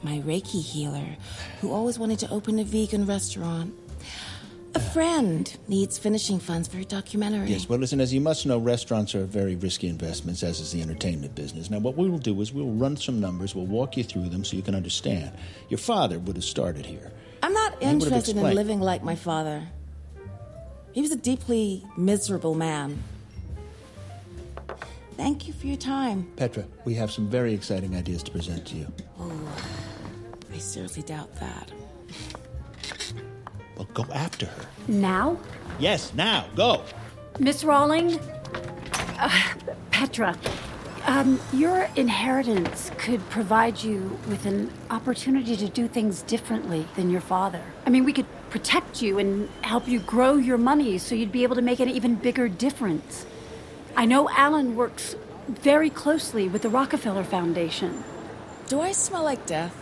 My 0.03 0.19
Reiki 0.19 0.61
healer, 0.61 1.17
who 1.61 1.71
always 1.71 1.97
wanted 1.97 2.19
to 2.19 2.29
open 2.29 2.59
a 2.59 2.63
vegan 2.63 3.05
restaurant. 3.05 3.73
A 4.75 4.79
friend 4.79 5.55
needs 5.67 5.99
finishing 5.99 6.39
funds 6.39 6.67
for 6.67 6.79
a 6.79 6.83
documentary. 6.83 7.47
Yes, 7.47 7.69
well, 7.69 7.77
listen, 7.77 8.01
as 8.01 8.11
you 8.11 8.19
must 8.19 8.45
know, 8.47 8.57
restaurants 8.57 9.13
are 9.13 9.23
very 9.23 9.55
risky 9.55 9.87
investments, 9.87 10.41
as 10.41 10.59
is 10.59 10.71
the 10.71 10.81
entertainment 10.81 11.35
business. 11.35 11.69
Now, 11.69 11.77
what 11.77 11.95
we 11.95 12.09
will 12.09 12.17
do 12.17 12.41
is 12.41 12.51
we'll 12.51 12.71
run 12.71 12.97
some 12.97 13.19
numbers, 13.19 13.53
we'll 13.53 13.67
walk 13.67 13.97
you 13.97 14.03
through 14.03 14.29
them 14.29 14.43
so 14.43 14.55
you 14.55 14.63
can 14.63 14.73
understand. 14.73 15.31
Your 15.69 15.77
father 15.77 16.17
would 16.17 16.35
have 16.35 16.43
started 16.43 16.87
here. 16.87 17.11
I'm 17.43 17.53
not 17.53 17.73
would've 17.73 17.87
interested 17.87 18.35
in 18.35 18.55
living 18.55 18.79
like 18.79 19.03
my 19.03 19.15
father. 19.15 19.67
He 20.91 21.01
was 21.01 21.11
a 21.11 21.17
deeply 21.17 21.85
miserable 21.95 22.55
man. 22.55 23.03
Thank 25.17 25.47
you 25.47 25.53
for 25.53 25.67
your 25.67 25.77
time. 25.77 26.27
Petra, 26.35 26.65
we 26.85 26.95
have 26.95 27.11
some 27.11 27.27
very 27.29 27.53
exciting 27.53 27.95
ideas 27.95 28.23
to 28.23 28.31
present 28.31 28.65
to 28.67 28.75
you. 28.75 28.91
Oh, 29.19 29.31
I 30.53 30.57
seriously 30.57 31.03
doubt 31.03 31.33
that. 31.35 31.71
Well, 33.75 33.87
go 33.93 34.05
after 34.13 34.45
her. 34.45 34.65
Now? 34.87 35.39
Yes, 35.79 36.13
now, 36.13 36.45
go. 36.55 36.83
Miss 37.39 37.63
Rowling? 37.63 38.19
Uh, 39.17 39.41
Petra, 39.89 40.37
um, 41.05 41.39
your 41.51 41.89
inheritance 41.95 42.91
could 42.97 43.27
provide 43.31 43.81
you 43.81 44.19
with 44.29 44.45
an 44.45 44.71
opportunity 44.91 45.55
to 45.55 45.67
do 45.67 45.87
things 45.87 46.21
differently 46.21 46.85
than 46.95 47.09
your 47.09 47.21
father. 47.21 47.61
I 47.87 47.89
mean, 47.89 48.05
we 48.05 48.13
could 48.13 48.27
protect 48.51 49.01
you 49.01 49.17
and 49.17 49.49
help 49.61 49.87
you 49.87 49.99
grow 49.99 50.35
your 50.35 50.59
money 50.59 50.99
so 50.99 51.15
you'd 51.15 51.31
be 51.31 51.41
able 51.41 51.55
to 51.55 51.63
make 51.63 51.79
an 51.79 51.89
even 51.89 52.15
bigger 52.15 52.47
difference. 52.47 53.25
I 53.95 54.05
know 54.05 54.29
Alan 54.29 54.75
works 54.75 55.15
very 55.47 55.89
closely 55.89 56.47
with 56.47 56.61
the 56.61 56.69
Rockefeller 56.69 57.23
Foundation. 57.23 58.03
Do 58.67 58.81
I 58.81 58.91
smell 58.91 59.23
like 59.23 59.45
death? 59.47 59.75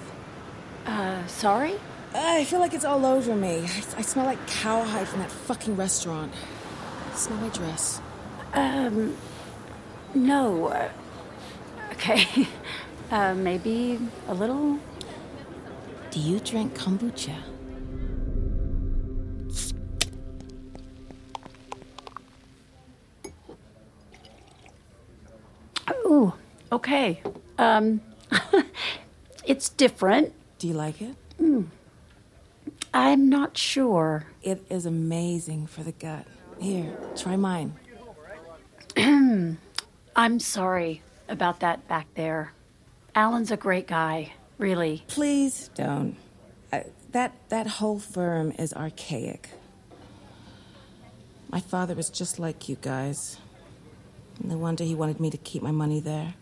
Uh, 0.86 1.26
sorry? 1.28 1.76
I 2.14 2.44
feel 2.46 2.60
like 2.60 2.74
it's 2.74 2.86
all 2.86 3.06
over 3.06 3.36
me. 3.36 3.60
I, 3.60 3.84
I 3.98 4.02
smell 4.02 4.26
like 4.26 4.46
cowhide 4.48 5.08
from 5.08 5.20
that 5.20 5.32
fucking 5.32 5.76
restaurant. 5.76 6.34
Smell 7.14 7.40
my 7.40 7.50
dress. 7.50 8.02
Um, 8.54 9.16
no. 10.14 10.68
Uh, 10.68 10.90
okay. 11.94 12.48
Uh, 13.12 13.34
maybe 13.34 14.00
a 14.30 14.34
little. 14.34 14.80
Do 16.12 16.20
you 16.22 16.40
drink 16.40 16.74
kombucha? 16.78 17.36
Ooh, 26.06 26.32
okay. 26.72 27.22
Um, 27.58 28.00
it's 29.46 29.68
different. 29.68 30.34
Do 30.62 30.68
you 30.68 30.76
like 30.76 31.02
it? 31.02 31.16
Mm. 31.42 31.70
I'm 32.94 33.30
not 33.30 33.58
sure. 33.58 34.28
It 34.44 34.64
is 34.70 34.86
amazing 34.86 35.66
for 35.66 35.82
the 35.82 35.92
gut. 35.92 36.28
Here, 36.60 36.96
try 37.16 37.36
mine. 37.36 37.74
I'm 40.16 40.40
sorry 40.40 41.02
about 41.28 41.62
that 41.62 41.88
back 41.88 42.06
there. 42.14 42.54
Alan's 43.16 43.50
a 43.50 43.58
great 43.58 43.88
guy, 43.88 44.34
really. 44.60 45.04
Please 45.08 45.72
don't. 45.74 46.16
I, 46.72 46.86
that 47.12 47.34
that 47.50 47.66
whole 47.66 47.98
firm 47.98 48.52
is 48.52 48.72
archaic. 48.72 49.50
My 51.50 51.60
father 51.60 51.96
was 51.96 52.12
just 52.12 52.38
like 52.38 52.70
you 52.70 52.78
guys. 52.80 53.38
No 54.44 54.60
wonder 54.60 54.84
he 54.84 54.94
wanted 54.94 55.20
me 55.20 55.32
to 55.32 55.38
keep 55.38 55.64
my 55.64 55.72
money 55.72 56.00
there. 56.00 56.36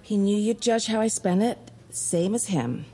He 0.00 0.16
knew 0.16 0.38
you'd 0.38 0.62
judge 0.62 0.86
how 0.86 1.02
I 1.02 1.08
spent 1.08 1.42
it, 1.42 1.58
Same 1.90 2.34
as 2.34 2.46
him. 2.46 2.86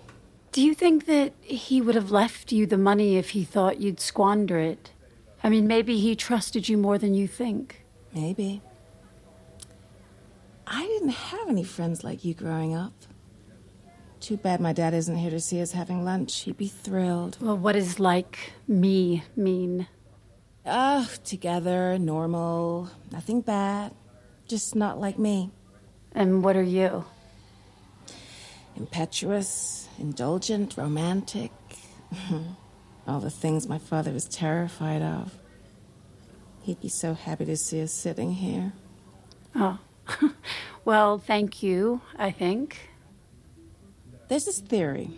Do 0.52 0.62
you 0.62 0.74
think 0.74 1.06
that 1.06 1.32
he 1.40 1.80
would 1.80 1.94
have 1.94 2.10
left 2.10 2.50
you 2.50 2.66
the 2.66 2.76
money 2.76 3.16
if 3.16 3.30
he 3.30 3.44
thought 3.44 3.80
you'd 3.80 4.00
squander 4.00 4.58
it? 4.58 4.92
I 5.44 5.48
mean, 5.48 5.66
maybe 5.66 5.98
he 6.00 6.16
trusted 6.16 6.68
you 6.68 6.76
more 6.76 6.98
than 6.98 7.14
you 7.14 7.28
think. 7.28 7.84
Maybe. 8.12 8.60
I 10.66 10.86
didn't 10.86 11.10
have 11.10 11.48
any 11.48 11.62
friends 11.62 12.02
like 12.02 12.24
you 12.24 12.34
growing 12.34 12.74
up. 12.74 12.92
Too 14.18 14.36
bad 14.36 14.60
my 14.60 14.72
dad 14.72 14.92
isn't 14.92 15.16
here 15.16 15.30
to 15.30 15.40
see 15.40 15.62
us 15.62 15.72
having 15.72 16.04
lunch. 16.04 16.40
He'd 16.40 16.56
be 16.56 16.68
thrilled. 16.68 17.38
Well, 17.40 17.56
what 17.56 17.72
does 17.72 18.00
like 18.00 18.52
me 18.66 19.22
mean? 19.36 19.86
Ah, 20.66 21.08
together, 21.24 21.96
normal, 21.96 22.90
nothing 23.10 23.40
bad. 23.40 23.94
Just 24.46 24.74
not 24.74 25.00
like 25.00 25.18
me. 25.18 25.52
And 26.12 26.44
what 26.44 26.56
are 26.56 26.62
you? 26.62 27.04
Impetuous, 28.76 29.88
indulgent, 29.98 30.76
romantic. 30.76 31.50
All 33.06 33.20
the 33.20 33.30
things 33.30 33.68
my 33.68 33.78
father 33.78 34.12
was 34.12 34.26
terrified 34.26 35.02
of. 35.02 35.36
He'd 36.62 36.80
be 36.80 36.88
so 36.88 37.14
happy 37.14 37.44
to 37.46 37.56
see 37.56 37.82
us 37.82 37.92
sitting 37.92 38.32
here. 38.32 38.72
Oh. 39.54 39.78
well, 40.84 41.18
thank 41.18 41.62
you, 41.62 42.00
I 42.16 42.30
think. 42.30 42.90
There's 44.28 44.44
this 44.44 44.60
theory. 44.60 45.10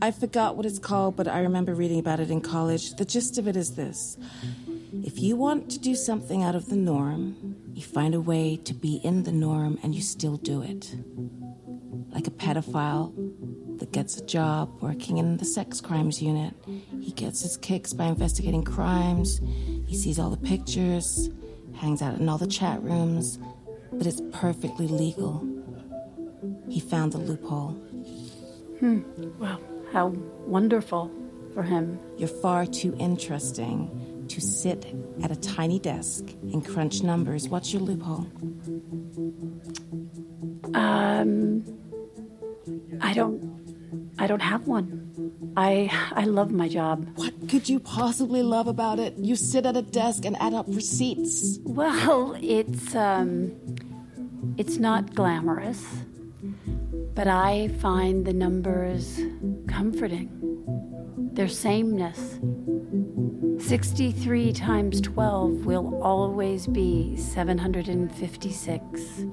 I 0.00 0.10
forgot 0.10 0.56
what 0.56 0.66
it's 0.66 0.78
called, 0.78 1.16
but 1.16 1.26
I 1.26 1.40
remember 1.40 1.74
reading 1.74 1.98
about 1.98 2.20
it 2.20 2.30
in 2.30 2.40
college. 2.40 2.94
The 2.96 3.04
gist 3.04 3.38
of 3.38 3.48
it 3.48 3.56
is 3.56 3.76
this 3.76 4.18
if 5.04 5.18
you 5.18 5.36
want 5.36 5.70
to 5.70 5.78
do 5.78 5.94
something 5.94 6.42
out 6.42 6.54
of 6.54 6.68
the 6.68 6.76
norm, 6.76 7.56
you 7.74 7.82
find 7.82 8.14
a 8.14 8.20
way 8.20 8.56
to 8.56 8.74
be 8.74 8.96
in 9.04 9.24
the 9.24 9.32
norm 9.32 9.78
and 9.82 9.94
you 9.94 10.02
still 10.02 10.36
do 10.36 10.62
it. 10.62 10.94
Like 12.16 12.28
a 12.28 12.30
pedophile 12.30 13.12
that 13.78 13.92
gets 13.92 14.16
a 14.16 14.24
job 14.24 14.70
working 14.80 15.18
in 15.18 15.36
the 15.36 15.44
sex 15.44 15.82
crimes 15.82 16.22
unit. 16.22 16.54
He 16.98 17.12
gets 17.12 17.42
his 17.42 17.58
kicks 17.58 17.92
by 17.92 18.06
investigating 18.06 18.64
crimes, 18.64 19.38
he 19.86 19.94
sees 19.94 20.18
all 20.18 20.30
the 20.30 20.38
pictures, 20.38 21.28
hangs 21.74 22.00
out 22.00 22.18
in 22.18 22.26
all 22.26 22.38
the 22.38 22.46
chat 22.46 22.82
rooms, 22.82 23.38
but 23.92 24.06
it's 24.06 24.22
perfectly 24.32 24.88
legal. 24.88 25.46
He 26.70 26.80
found 26.80 27.12
the 27.12 27.18
loophole. 27.18 27.72
Hmm. 28.80 29.02
Well, 29.38 29.60
how 29.92 30.06
wonderful 30.46 31.10
for 31.52 31.64
him. 31.64 32.00
You're 32.16 32.28
far 32.28 32.64
too 32.64 32.96
interesting 32.98 34.24
to 34.28 34.40
sit 34.40 34.86
at 35.22 35.30
a 35.30 35.36
tiny 35.36 35.78
desk 35.78 36.24
and 36.50 36.66
crunch 36.66 37.02
numbers. 37.02 37.50
What's 37.50 37.74
your 37.74 37.82
loophole? 37.82 38.26
Um, 40.74 41.62
I 43.00 43.14
don't. 43.14 44.14
I 44.18 44.26
don't 44.26 44.42
have 44.42 44.66
one. 44.66 45.52
I 45.56 45.90
I 46.12 46.24
love 46.24 46.50
my 46.50 46.68
job. 46.68 47.06
What 47.16 47.48
could 47.48 47.68
you 47.68 47.80
possibly 47.80 48.42
love 48.42 48.66
about 48.66 48.98
it? 48.98 49.14
You 49.16 49.36
sit 49.36 49.66
at 49.66 49.76
a 49.76 49.82
desk 49.82 50.24
and 50.24 50.36
add 50.40 50.54
up 50.54 50.66
receipts. 50.68 51.58
Well, 51.64 52.36
it's 52.40 52.94
um, 52.94 53.52
it's 54.56 54.78
not 54.78 55.14
glamorous, 55.14 55.84
but 57.14 57.28
I 57.28 57.68
find 57.80 58.24
the 58.24 58.32
numbers 58.32 59.20
comforting. 59.68 60.30
Their 61.34 61.48
sameness. 61.48 62.38
63 63.58 64.52
times 64.52 65.00
12 65.00 65.66
will 65.66 66.00
always 66.02 66.66
be 66.66 67.16
756, 67.16 69.24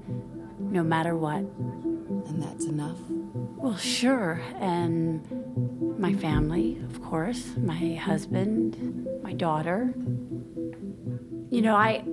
no 0.74 0.84
matter 0.84 1.16
what. 1.16 1.38
And 1.38 2.42
that's 2.42 2.66
enough? 2.66 2.98
Well, 3.10 3.78
sure. 3.78 4.42
And 4.60 5.22
my 6.00 6.14
family, 6.14 6.82
of 6.90 7.02
course, 7.02 7.56
my 7.58 7.94
husband, 7.94 9.08
my 9.22 9.34
daughter. 9.34 9.94
You 11.52 11.62
know, 11.62 11.76
I 11.76 12.04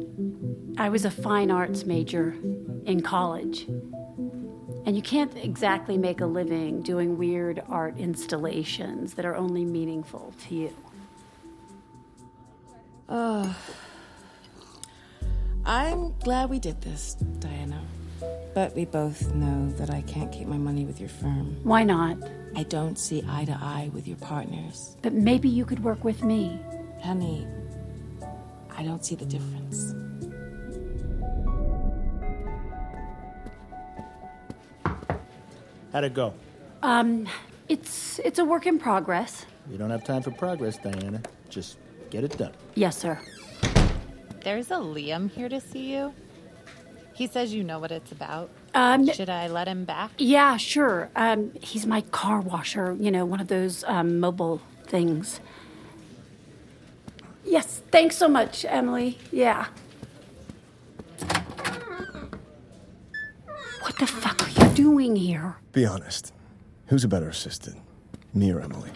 I 0.77 0.91
was 0.91 1.07
a 1.07 1.11
fine 1.11 1.51
arts 1.51 1.87
major 1.87 2.37
in 2.85 3.01
college. 3.03 3.67
And 4.87 4.95
you 4.97 5.03
can't 5.03 5.35
exactly 5.37 5.97
make 5.97 6.21
a 6.21 6.27
living 6.27 6.83
doing 6.83 7.17
weird 7.17 7.63
art 7.69 7.99
installations 7.99 9.15
that 9.15 9.25
are 9.25 9.37
only 9.37 9.65
meaningful 9.65 10.35
to 10.49 10.55
you. 10.55 10.77
Uh, 13.09 13.53
I'm 15.65 16.15
glad 16.19 16.49
we 16.51 16.59
did 16.59 16.81
this, 16.81 17.15
Diana. 17.15 17.83
But 18.53 18.75
we 18.75 18.85
both 18.85 19.33
know 19.35 19.71
that 19.77 19.91
I 19.91 20.03
can't 20.03 20.33
keep 20.33 20.49
my 20.49 20.59
money 20.59 20.85
with 20.85 20.99
your 20.99 21.09
firm. 21.09 21.57
Why 21.63 21.85
not? 21.85 22.17
I 22.57 22.65
don't 22.65 22.99
see 22.99 23.25
eye 23.29 23.45
to 23.45 23.53
eye 23.53 23.91
with 23.95 24.09
your 24.09 24.17
partners. 24.17 24.97
But 25.03 25.13
maybe 25.13 25.49
you 25.49 25.65
could 25.65 25.85
work 25.85 26.03
with 26.03 26.25
me. 26.25 26.61
Honey, 27.03 27.47
I 28.77 28.83
don't 28.83 29.05
see 29.05 29.15
the 29.15 29.25
difference. 29.25 29.95
How'd 35.93 36.05
it 36.05 36.15
go? 36.15 36.35
Um, 36.83 37.29
it's 37.69 38.19
it's 38.21 38.39
a 38.39 38.45
work 38.45 38.67
in 38.67 38.79
progress. 38.79 39.47
You 39.71 39.79
don't 39.79 39.91
have 39.91 40.05
time 40.05 40.23
for 40.23 40.31
progress, 40.31 40.77
Diana. 40.79 41.21
Just 41.49 41.79
get 42.11 42.25
it 42.25 42.37
done. 42.37 42.53
Yes, 42.75 42.97
sir. 42.97 43.19
There's 44.43 44.71
a 44.71 44.77
Liam 44.77 45.31
here 45.31 45.49
to 45.49 45.61
see 45.61 45.93
you. 45.93 46.13
He 47.21 47.27
says 47.27 47.53
you 47.53 47.63
know 47.63 47.79
what 47.79 47.93
it's 47.93 48.11
about. 48.13 48.49
Um, 48.73 49.07
Should 49.07 49.29
I 49.29 49.47
let 49.47 49.69
him 49.69 49.85
back? 49.85 50.11
Yeah, 50.17 50.57
sure. 50.57 51.11
Um, 51.15 51.53
he's 51.61 51.85
my 51.85 52.01
car 52.01 52.41
washer. 52.41 52.97
You 52.99 53.11
know, 53.11 53.27
one 53.27 53.41
of 53.41 53.49
those 53.49 53.85
um, 53.85 54.21
mobile 54.21 54.63
things. 54.87 55.39
Yes, 57.45 57.83
thanks 57.91 58.17
so 58.17 58.27
much, 58.27 58.65
Emily. 58.65 59.19
Yeah. 59.31 59.67
What 63.83 63.99
the 63.99 64.07
fuck 64.07 64.43
are 64.43 64.65
you 64.65 64.73
doing 64.73 65.15
here? 65.15 65.57
Be 65.73 65.85
honest. 65.85 66.33
Who's 66.87 67.05
a 67.05 67.09
better 67.09 67.29
assistant, 67.29 67.77
me 68.33 68.51
or 68.51 68.63
Emily? 68.63 68.93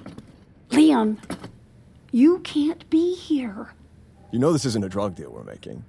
Liam, 0.71 1.19
you 2.11 2.39
can't 2.39 2.89
be 2.89 3.15
here. 3.15 3.75
You 4.33 4.39
know 4.39 4.51
this 4.51 4.65
isn't 4.65 4.83
a 4.83 4.89
drug 4.89 5.15
deal 5.15 5.31
we're 5.31 5.45
making. 5.45 5.85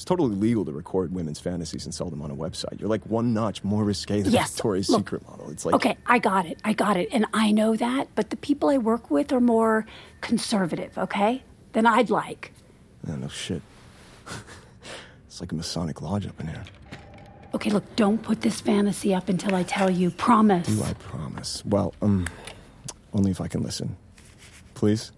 It's 0.00 0.06
totally 0.06 0.34
legal 0.34 0.64
to 0.64 0.72
record 0.72 1.12
women's 1.12 1.40
fantasies 1.40 1.84
and 1.84 1.94
sell 1.94 2.08
them 2.08 2.22
on 2.22 2.30
a 2.30 2.34
website. 2.34 2.80
You're 2.80 2.88
like 2.88 3.04
one 3.04 3.34
notch 3.34 3.62
more 3.62 3.84
risque 3.84 4.22
than 4.22 4.32
Yes, 4.32 4.48
a 4.48 4.52
Victoria's 4.54 4.88
look. 4.88 5.00
Secret 5.00 5.28
model. 5.28 5.50
It's 5.50 5.66
like 5.66 5.74
Okay, 5.74 5.98
I 6.06 6.18
got 6.18 6.46
it. 6.46 6.58
I 6.64 6.72
got 6.72 6.96
it. 6.96 7.10
And 7.12 7.26
I 7.34 7.52
know 7.52 7.76
that, 7.76 8.08
but 8.14 8.30
the 8.30 8.36
people 8.36 8.70
I 8.70 8.78
work 8.78 9.10
with 9.10 9.30
are 9.30 9.42
more 9.42 9.84
conservative, 10.22 10.96
okay? 10.96 11.42
Than 11.74 11.84
I'd 11.84 12.08
like. 12.08 12.50
Yeah, 13.06 13.16
no 13.16 13.28
shit. 13.28 13.60
it's 15.26 15.38
like 15.42 15.52
a 15.52 15.54
Masonic 15.54 16.00
lodge 16.00 16.26
up 16.26 16.40
in 16.40 16.46
here. 16.46 16.64
Okay, 17.52 17.68
look, 17.68 17.84
don't 17.94 18.22
put 18.22 18.40
this 18.40 18.58
fantasy 18.58 19.14
up 19.14 19.28
until 19.28 19.54
I 19.54 19.64
tell 19.64 19.90
you. 19.90 20.10
Promise. 20.12 20.66
Do 20.66 20.82
I 20.82 20.94
promise? 20.94 21.62
Well, 21.66 21.92
um, 22.00 22.26
only 23.12 23.32
if 23.32 23.42
I 23.42 23.48
can 23.48 23.62
listen. 23.62 23.98
Please? 24.72 25.12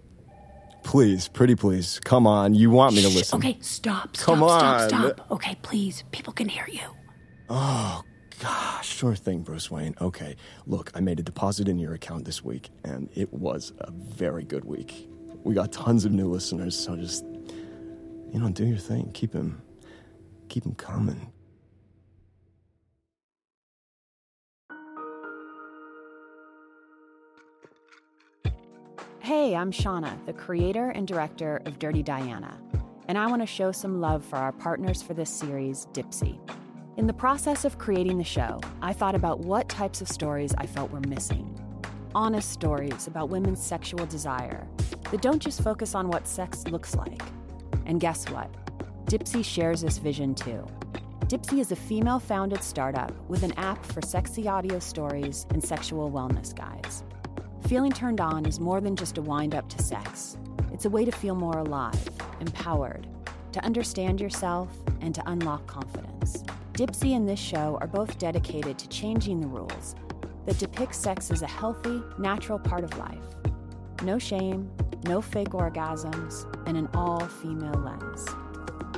Please, 0.83 1.27
pretty 1.27 1.55
please. 1.55 1.99
Come 2.03 2.27
on, 2.27 2.53
you 2.53 2.69
want 2.69 2.95
me 2.95 3.01
to 3.03 3.09
Shh, 3.09 3.15
listen. 3.15 3.37
Okay, 3.39 3.57
stop, 3.61 4.15
stop, 4.15 4.25
Come 4.25 4.39
stop, 4.39 4.81
on. 4.81 4.89
stop. 4.89 5.31
Okay, 5.31 5.55
please. 5.61 6.03
People 6.11 6.33
can 6.33 6.47
hear 6.49 6.67
you. 6.71 6.81
Oh, 7.49 8.03
gosh, 8.39 8.87
sure 8.87 9.15
thing, 9.15 9.41
Bruce 9.41 9.71
Wayne. 9.71 9.95
Okay, 10.01 10.35
look, 10.65 10.91
I 10.93 10.99
made 10.99 11.19
a 11.19 11.23
deposit 11.23 11.67
in 11.67 11.79
your 11.79 11.93
account 11.93 12.25
this 12.25 12.43
week, 12.43 12.69
and 12.83 13.09
it 13.15 13.33
was 13.33 13.73
a 13.79 13.91
very 13.91 14.43
good 14.43 14.65
week. 14.65 15.09
We 15.43 15.53
got 15.53 15.71
tons 15.71 16.05
of 16.05 16.11
new 16.11 16.27
listeners, 16.27 16.77
so 16.77 16.95
just, 16.95 17.23
you 17.25 18.39
know, 18.39 18.49
do 18.49 18.65
your 18.65 18.77
thing. 18.77 19.11
Keep 19.13 19.33
him, 19.33 19.61
keep 20.49 20.65
him 20.65 20.75
coming. 20.75 21.31
Hey, 29.23 29.55
I'm 29.55 29.71
Shana, 29.71 30.13
the 30.25 30.33
creator 30.33 30.89
and 30.89 31.07
director 31.07 31.61
of 31.65 31.79
Dirty 31.79 32.03
Diana, 32.03 32.57
and 33.07 33.17
I 33.17 33.25
want 33.27 33.41
to 33.41 33.45
show 33.45 33.71
some 33.71 34.01
love 34.01 34.25
for 34.25 34.35
our 34.35 34.51
partners 34.51 35.01
for 35.01 35.13
this 35.13 35.29
series, 35.29 35.87
Dipsea. 35.93 36.37
In 36.97 37.07
the 37.07 37.13
process 37.13 37.63
of 37.63 37.77
creating 37.77 38.17
the 38.17 38.25
show, 38.25 38.59
I 38.81 38.91
thought 38.91 39.15
about 39.15 39.39
what 39.39 39.69
types 39.69 40.01
of 40.01 40.09
stories 40.09 40.53
I 40.57 40.65
felt 40.65 40.91
were 40.91 40.99
missing. 41.07 41.57
Honest 42.13 42.51
stories 42.51 43.07
about 43.07 43.29
women's 43.29 43.63
sexual 43.63 44.05
desire 44.07 44.67
that 45.09 45.21
don't 45.21 45.41
just 45.41 45.61
focus 45.61 45.95
on 45.95 46.09
what 46.09 46.27
sex 46.27 46.67
looks 46.67 46.93
like. 46.93 47.21
And 47.85 48.01
guess 48.01 48.29
what? 48.29 48.51
Dipsea 49.05 49.45
shares 49.45 49.83
this 49.83 49.99
vision 49.99 50.35
too. 50.35 50.67
Dipsea 51.27 51.59
is 51.59 51.71
a 51.71 51.77
female 51.77 52.19
founded 52.19 52.61
startup 52.61 53.13
with 53.29 53.43
an 53.43 53.53
app 53.53 53.85
for 53.85 54.01
sexy 54.01 54.49
audio 54.49 54.79
stories 54.79 55.45
and 55.51 55.63
sexual 55.63 56.11
wellness 56.11 56.53
guides. 56.53 57.05
Feeling 57.67 57.91
turned 57.91 58.19
on 58.19 58.45
is 58.45 58.59
more 58.59 58.81
than 58.81 58.95
just 58.95 59.17
a 59.17 59.21
wind 59.21 59.55
up 59.55 59.69
to 59.69 59.81
sex. 59.81 60.37
It's 60.71 60.85
a 60.85 60.89
way 60.89 61.05
to 61.05 61.11
feel 61.11 61.33
more 61.33 61.59
alive, 61.59 62.09
empowered, 62.41 63.07
to 63.53 63.63
understand 63.63 64.19
yourself, 64.19 64.69
and 65.01 65.15
to 65.15 65.23
unlock 65.27 65.65
confidence. 65.65 66.43
Dipsea 66.73 67.15
and 67.15 67.27
this 67.27 67.39
show 67.39 67.77
are 67.79 67.87
both 67.87 68.17
dedicated 68.17 68.77
to 68.79 68.89
changing 68.89 69.39
the 69.39 69.47
rules, 69.47 69.95
that 70.45 70.59
depict 70.59 70.93
sex 70.93 71.31
as 71.31 71.41
a 71.41 71.47
healthy, 71.47 72.01
natural 72.19 72.59
part 72.59 72.83
of 72.83 72.97
life. 72.97 73.17
No 74.03 74.19
shame, 74.19 74.69
no 75.05 75.21
fake 75.21 75.51
orgasms, 75.51 76.45
and 76.67 76.77
an 76.77 76.89
all 76.93 77.25
female 77.25 77.71
lens. 77.73 78.27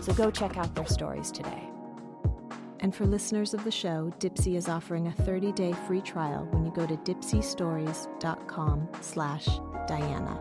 So 0.03 0.13
go 0.13 0.31
check 0.31 0.57
out 0.57 0.73
their 0.73 0.87
stories 0.87 1.31
today. 1.31 1.69
And 2.85 2.93
for 2.93 3.07
listeners 3.07 3.55
of 3.55 3.63
the 3.63 3.71
show, 3.71 4.13
Dipsea 4.19 4.57
is 4.57 4.69
offering 4.69 5.07
a 5.07 5.11
30-day 5.23 5.73
free 5.87 6.01
trial 6.01 6.47
when 6.51 6.63
you 6.63 6.71
go 6.71 6.85
to 6.85 6.95
dipseastories.com 6.97 8.89
slash 9.01 9.47
Diana. 9.87 10.39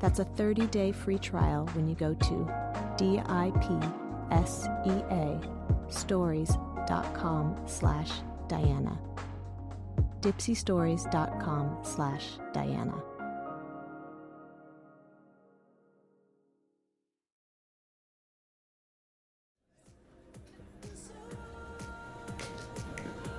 That's 0.00 0.18
a 0.18 0.24
30-day 0.24 0.90
free 0.90 1.18
trial 1.18 1.66
when 1.74 1.88
you 1.88 1.94
go 1.94 2.14
to 2.14 2.52
D-I-P-S-E-A 2.98 3.30
stories.com 5.88 7.62
slash 7.64 8.10
Diana. 8.48 8.98
dipseastories.com 10.22 11.78
slash 11.84 12.26
Diana. 12.52 13.00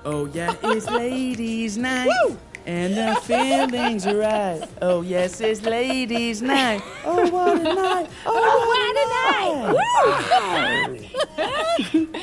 Oh 0.03 0.25
yeah, 0.33 0.55
it's 0.63 0.89
ladies' 0.89 1.77
night. 1.77 2.09
And 2.65 2.95
the 2.95 3.15
feelings 3.21 4.05
are 4.05 4.17
right. 4.17 4.61
Oh 4.81 5.01
yes, 5.01 5.41
it's 5.41 5.61
ladies' 5.63 6.41
night. 6.55 6.81
Oh 7.05 7.29
what 7.29 7.59
a 7.59 7.63
night! 7.63 8.09
Oh, 8.25 8.33
oh, 8.33 8.67
what, 8.67 8.95
a 8.97 9.05
night! 11.97 12.21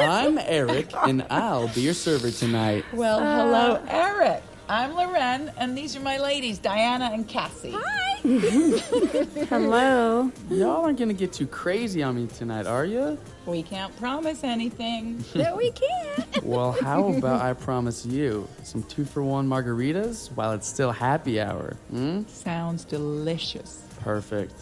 I'm 0.00 0.38
Eric, 0.38 0.90
and 1.06 1.26
I'll 1.30 1.68
be 1.68 1.82
your 1.82 1.94
server 1.94 2.30
tonight. 2.30 2.84
Well, 2.92 3.18
hello, 3.20 3.76
uh, 3.76 3.86
Eric. 3.88 4.42
I'm 4.70 4.94
Loren, 4.94 5.50
and 5.56 5.76
these 5.76 5.96
are 5.96 6.00
my 6.00 6.18
ladies, 6.18 6.60
Diana 6.60 7.10
and 7.12 7.26
Cassie. 7.26 7.74
Hi. 7.74 8.18
Hello. 9.46 10.30
Y'all 10.48 10.84
aren't 10.84 10.96
gonna 10.96 11.12
get 11.12 11.32
too 11.32 11.48
crazy 11.48 12.04
on 12.04 12.14
me 12.14 12.28
tonight, 12.28 12.66
are 12.68 12.84
you? 12.84 13.18
We 13.46 13.64
can't 13.64 13.94
promise 13.96 14.44
anything. 14.44 15.24
No, 15.34 15.56
we 15.56 15.72
can't. 15.72 16.44
Well, 16.44 16.70
how 16.70 17.08
about 17.14 17.42
I 17.42 17.52
promise 17.52 18.06
you 18.06 18.46
some 18.62 18.84
two 18.84 19.04
for 19.04 19.24
one 19.24 19.48
margaritas 19.48 20.30
while 20.36 20.52
it's 20.52 20.68
still 20.68 20.92
happy 20.92 21.40
hour? 21.40 21.76
Hmm? 21.90 22.22
Sounds 22.28 22.84
delicious. 22.84 23.82
Perfect. 23.98 24.54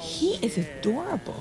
He 0.00 0.34
is 0.44 0.58
adorable. 0.58 1.40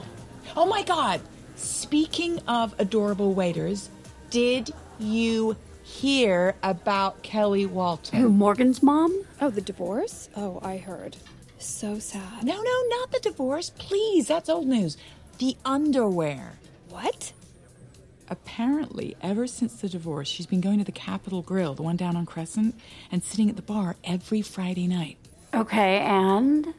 Oh 0.56 0.68
my 0.68 0.84
God. 0.84 1.22
Speaking 1.56 2.40
of 2.48 2.76
adorable 2.78 3.34
waiters, 3.34 3.90
did 4.30 4.70
you 5.00 5.58
hear 5.94 6.56
about 6.64 7.22
Kelly 7.22 7.66
Walton? 7.66 8.20
Who, 8.20 8.30
Morgan's 8.30 8.82
mom? 8.82 9.26
Oh, 9.40 9.50
the 9.50 9.62
divorce? 9.62 10.30
Oh, 10.36 10.60
I 10.64 10.78
heard. 10.78 11.18
So 11.60 12.00
sad. 12.00 12.44
No, 12.44 12.62
no, 12.62 12.84
not 12.90 13.12
the 13.12 13.20
divorce. 13.22 13.70
Please, 13.70 14.28
that's 14.28 14.50
old 14.50 14.68
news. 14.68 14.98
The 15.38 15.56
underwear. 15.64 16.54
What? 16.90 17.34
Apparently, 18.30 19.16
ever 19.22 19.46
since 19.48 19.76
the 19.76 19.88
divorce, 19.88 20.28
she's 20.28 20.46
been 20.46 20.62
going 20.62 20.80
to 20.80 20.86
the 20.86 20.92
Capitol 20.92 21.42
Grill, 21.42 21.76
the 21.76 21.84
one 21.84 21.96
down 21.96 22.16
on 22.16 22.26
Crescent, 22.26 22.76
and 23.12 23.24
sitting 23.24 23.50
at 23.50 23.56
the 23.56 23.62
bar 23.62 23.96
every 24.04 24.42
Friday 24.42 24.88
night. 24.88 25.18
Okay, 25.54 26.00
and? 26.00 26.74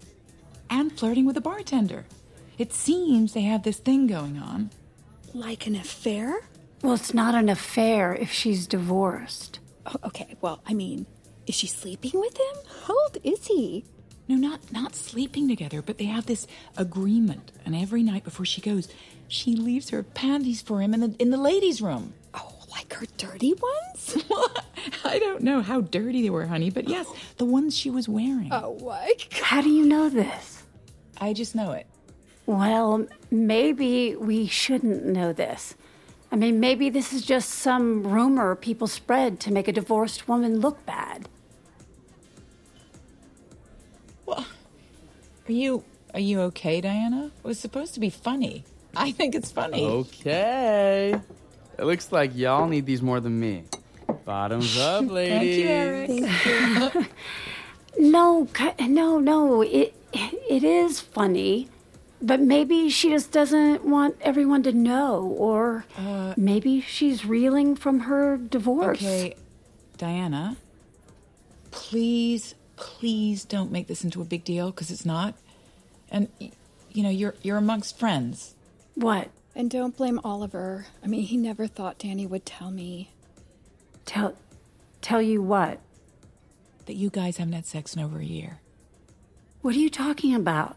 And 0.69 0.99
flirting 0.99 1.25
with 1.25 1.37
a 1.37 1.41
bartender. 1.41 2.05
It 2.59 2.73
seems 2.73 3.33
they 3.33 3.43
have 3.43 3.63
this 3.63 3.79
thing 3.79 4.07
going 4.07 4.39
on. 4.39 4.71
Like 5.33 5.67
an 5.67 5.77
affair? 5.77 6.49
Well, 6.85 6.93
it's 6.93 7.15
not 7.15 7.35
an 7.35 7.49
affair 7.49 8.15
if 8.15 8.31
she's 8.31 8.67
divorced. 8.67 9.59
Oh, 9.87 9.97
okay, 10.05 10.37
well, 10.43 10.61
I 10.67 10.75
mean, 10.75 11.07
is 11.47 11.55
she 11.55 11.67
sleeping 11.67 12.11
with 12.13 12.37
him? 12.37 12.57
How 12.87 12.95
old 13.05 13.17
is 13.25 13.47
he? 13.47 13.87
No, 14.29 14.37
not 14.37 14.71
not 14.71 14.95
sleeping 14.95 15.49
together, 15.49 15.81
but 15.81 15.97
they 15.97 16.05
have 16.05 16.27
this 16.27 16.47
agreement, 16.77 17.53
and 17.65 17.75
every 17.75 18.03
night 18.03 18.23
before 18.23 18.45
she 18.45 18.61
goes, 18.61 18.91
she 19.29 19.57
leaves 19.57 19.89
her 19.89 20.03
panties 20.03 20.61
for 20.61 20.83
him 20.83 20.93
in 20.93 21.01
the 21.01 21.17
in 21.19 21.31
the 21.31 21.39
ladies' 21.39 21.81
room. 21.81 22.13
Oh, 22.35 22.53
like 22.71 22.93
her 22.93 23.07
dirty 23.17 23.55
ones? 23.55 24.23
I 25.07 25.19
don't 25.19 25.41
know 25.41 25.63
how 25.63 25.81
dirty 25.81 26.21
they 26.21 26.29
were, 26.29 26.45
honey, 26.45 26.69
but 26.69 26.87
yes, 26.87 27.07
the 27.39 27.47
ones 27.47 27.75
she 27.75 27.89
was 27.89 28.11
wearing. 28.11 28.51
Oh, 28.53 28.73
what? 28.73 29.27
How 29.41 29.63
do 29.63 29.71
you 29.71 29.87
know 29.87 30.11
this? 30.11 30.65
I 31.19 31.33
just 31.33 31.55
know 31.55 31.73
it. 31.73 31.87
Well, 32.45 33.07
maybe 33.31 34.17
we 34.17 34.47
shouldn't 34.47 35.07
know 35.07 35.33
this. 35.33 35.77
I 36.35 36.37
mean, 36.37 36.59
maybe 36.59 36.91
this 36.91 37.13
is 37.13 37.23
just 37.23 37.49
some 37.49 38.03
rumor 38.03 38.57
people 38.57 38.89
spread 38.89 39.39
to 39.39 39.53
make 39.53 39.69
a 39.69 39.73
divorced 39.73 40.27
woman 40.27 40.59
look 40.59 40.85
bad. 40.85 41.29
Are 44.27 44.45
you 45.47 45.85
are 46.13 46.19
you 46.19 46.41
okay, 46.41 46.81
Diana? 46.81 47.31
It 47.45 47.47
was 47.47 47.61
supposed 47.61 47.95
to 47.95 48.01
be 48.01 48.11
funny. 48.11 48.65
I 48.97 49.13
think 49.13 49.37
it's 49.37 49.53
funny. 49.53 49.87
Okay. 49.87 51.15
It 51.79 51.85
looks 51.85 52.11
like 52.11 52.35
y'all 52.35 52.67
need 52.67 52.85
these 52.85 53.01
more 53.01 53.21
than 53.21 53.39
me. 53.39 53.63
Bottoms 54.25 54.77
up, 54.91 55.09
ladies. 55.09 55.65
Thank 55.65 56.47
you. 56.47 56.91
Eric. 56.91 57.11
No, 57.97 58.49
no, 58.81 59.21
no. 59.21 59.63
It 59.63 59.95
it 60.13 60.65
is 60.65 60.99
funny, 60.99 61.69
but 62.21 62.41
maybe 62.41 62.89
she 62.89 63.11
just 63.11 63.33
doesn't 63.33 63.85
want 63.85 64.17
everyone 64.21 64.63
to 64.65 64.73
know, 64.73 65.23
or 65.39 65.85
uh, 65.99 66.35
maybe 66.37 66.81
she's 66.81 67.25
reeling 67.25 67.77
from 67.77 68.01
her 68.01 68.37
divorce. 68.37 68.99
Okay, 68.99 69.37
Diana, 69.99 70.57
please, 71.71 72.55
please 72.77 73.45
don't 73.45 73.71
make 73.71 73.87
this 73.87 74.05
into 74.05 74.21
a 74.21 74.25
big 74.25 74.45
deal 74.45 74.71
because 74.71 74.91
it's 74.91 75.05
not. 75.05 75.35
And 76.11 76.29
you 76.39 77.03
know, 77.03 77.11
you're 77.11 77.35
you're 77.43 77.59
amongst 77.59 77.99
friends. 77.99 78.55
What? 78.95 79.29
And 79.57 79.71
don't 79.71 79.97
blame 79.97 80.21
Oliver. 80.25 80.87
I 81.03 81.07
mean, 81.07 81.23
he 81.23 81.37
never 81.37 81.67
thought 81.67 81.99
Danny 81.99 82.27
would 82.27 82.47
tell 82.47 82.71
me. 82.71 83.11
Tell 84.07 84.37
tell 85.01 85.23
you 85.23 85.43
what? 85.43 85.81
That 86.87 86.95
you 86.95 87.11
guys 87.11 87.37
haven't 87.39 87.55
had 87.55 87.67
sex 87.67 87.95
in 87.95 88.03
over 88.03 88.19
a 88.19 88.25
year. 88.25 88.61
What 89.63 89.75
are 89.75 89.79
you 89.79 89.91
talking 89.91 90.35
about? 90.35 90.77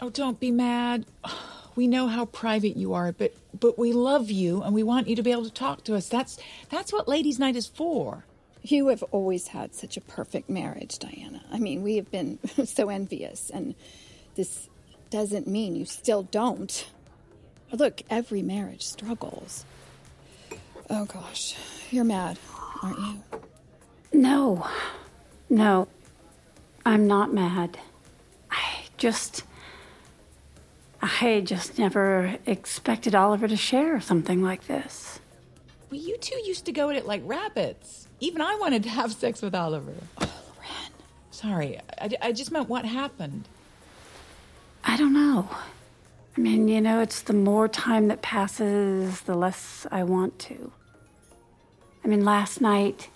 Oh, 0.00 0.10
don't 0.10 0.40
be 0.40 0.50
mad. 0.50 1.06
We 1.76 1.86
know 1.86 2.08
how 2.08 2.24
private 2.26 2.76
you 2.76 2.94
are, 2.94 3.12
but 3.12 3.32
but 3.58 3.78
we 3.78 3.92
love 3.92 4.28
you 4.28 4.60
and 4.60 4.74
we 4.74 4.82
want 4.82 5.06
you 5.06 5.14
to 5.16 5.22
be 5.22 5.30
able 5.30 5.44
to 5.44 5.52
talk 5.52 5.84
to 5.84 5.94
us. 5.94 6.08
That's 6.08 6.36
that's 6.68 6.92
what 6.92 7.06
ladies' 7.08 7.38
night 7.38 7.54
is 7.54 7.68
for. 7.68 8.24
You 8.60 8.88
have 8.88 9.04
always 9.12 9.46
had 9.46 9.72
such 9.74 9.96
a 9.96 10.00
perfect 10.00 10.50
marriage, 10.50 10.98
Diana. 10.98 11.42
I 11.50 11.58
mean, 11.58 11.82
we 11.82 11.94
have 11.96 12.10
been 12.10 12.40
so 12.66 12.88
envious, 12.90 13.50
and 13.50 13.76
this 14.34 14.68
doesn't 15.10 15.46
mean 15.46 15.76
you 15.76 15.84
still 15.84 16.24
don't. 16.24 16.90
Look, 17.72 18.02
every 18.10 18.42
marriage 18.42 18.82
struggles. 18.82 19.64
Oh 20.90 21.04
gosh, 21.04 21.56
you're 21.90 22.04
mad, 22.04 22.36
aren't 22.82 22.98
you? 22.98 23.22
No, 24.12 24.66
no, 25.48 25.86
I'm 26.84 27.06
not 27.06 27.32
mad. 27.32 27.78
I 28.50 28.82
just. 28.98 29.44
I 31.02 31.42
just 31.44 31.78
never 31.78 32.36
expected 32.46 33.14
Oliver 33.14 33.48
to 33.48 33.56
share 33.56 34.00
something 34.00 34.42
like 34.42 34.66
this. 34.66 35.20
Well, 35.90 36.00
you 36.00 36.16
two 36.18 36.38
used 36.44 36.66
to 36.66 36.72
go 36.72 36.90
at 36.90 36.96
it 36.96 37.06
like 37.06 37.22
rabbits. 37.24 38.06
Even 38.20 38.42
I 38.42 38.56
wanted 38.56 38.82
to 38.84 38.90
have 38.90 39.12
sex 39.12 39.40
with 39.40 39.54
Oliver. 39.54 39.94
Oh, 40.20 40.32
Loren. 40.56 40.92
Sorry, 41.30 41.80
I, 41.98 42.10
I 42.20 42.32
just 42.32 42.52
meant 42.52 42.68
what 42.68 42.84
happened. 42.84 43.48
I 44.84 44.96
don't 44.96 45.14
know. 45.14 45.48
I 46.36 46.40
mean, 46.40 46.68
you 46.68 46.80
know, 46.80 47.00
it's 47.00 47.22
the 47.22 47.32
more 47.32 47.66
time 47.66 48.08
that 48.08 48.22
passes, 48.22 49.22
the 49.22 49.34
less 49.34 49.86
I 49.90 50.04
want 50.04 50.38
to. 50.40 50.72
I 52.04 52.08
mean, 52.08 52.24
last 52.24 52.60
night, 52.60 53.08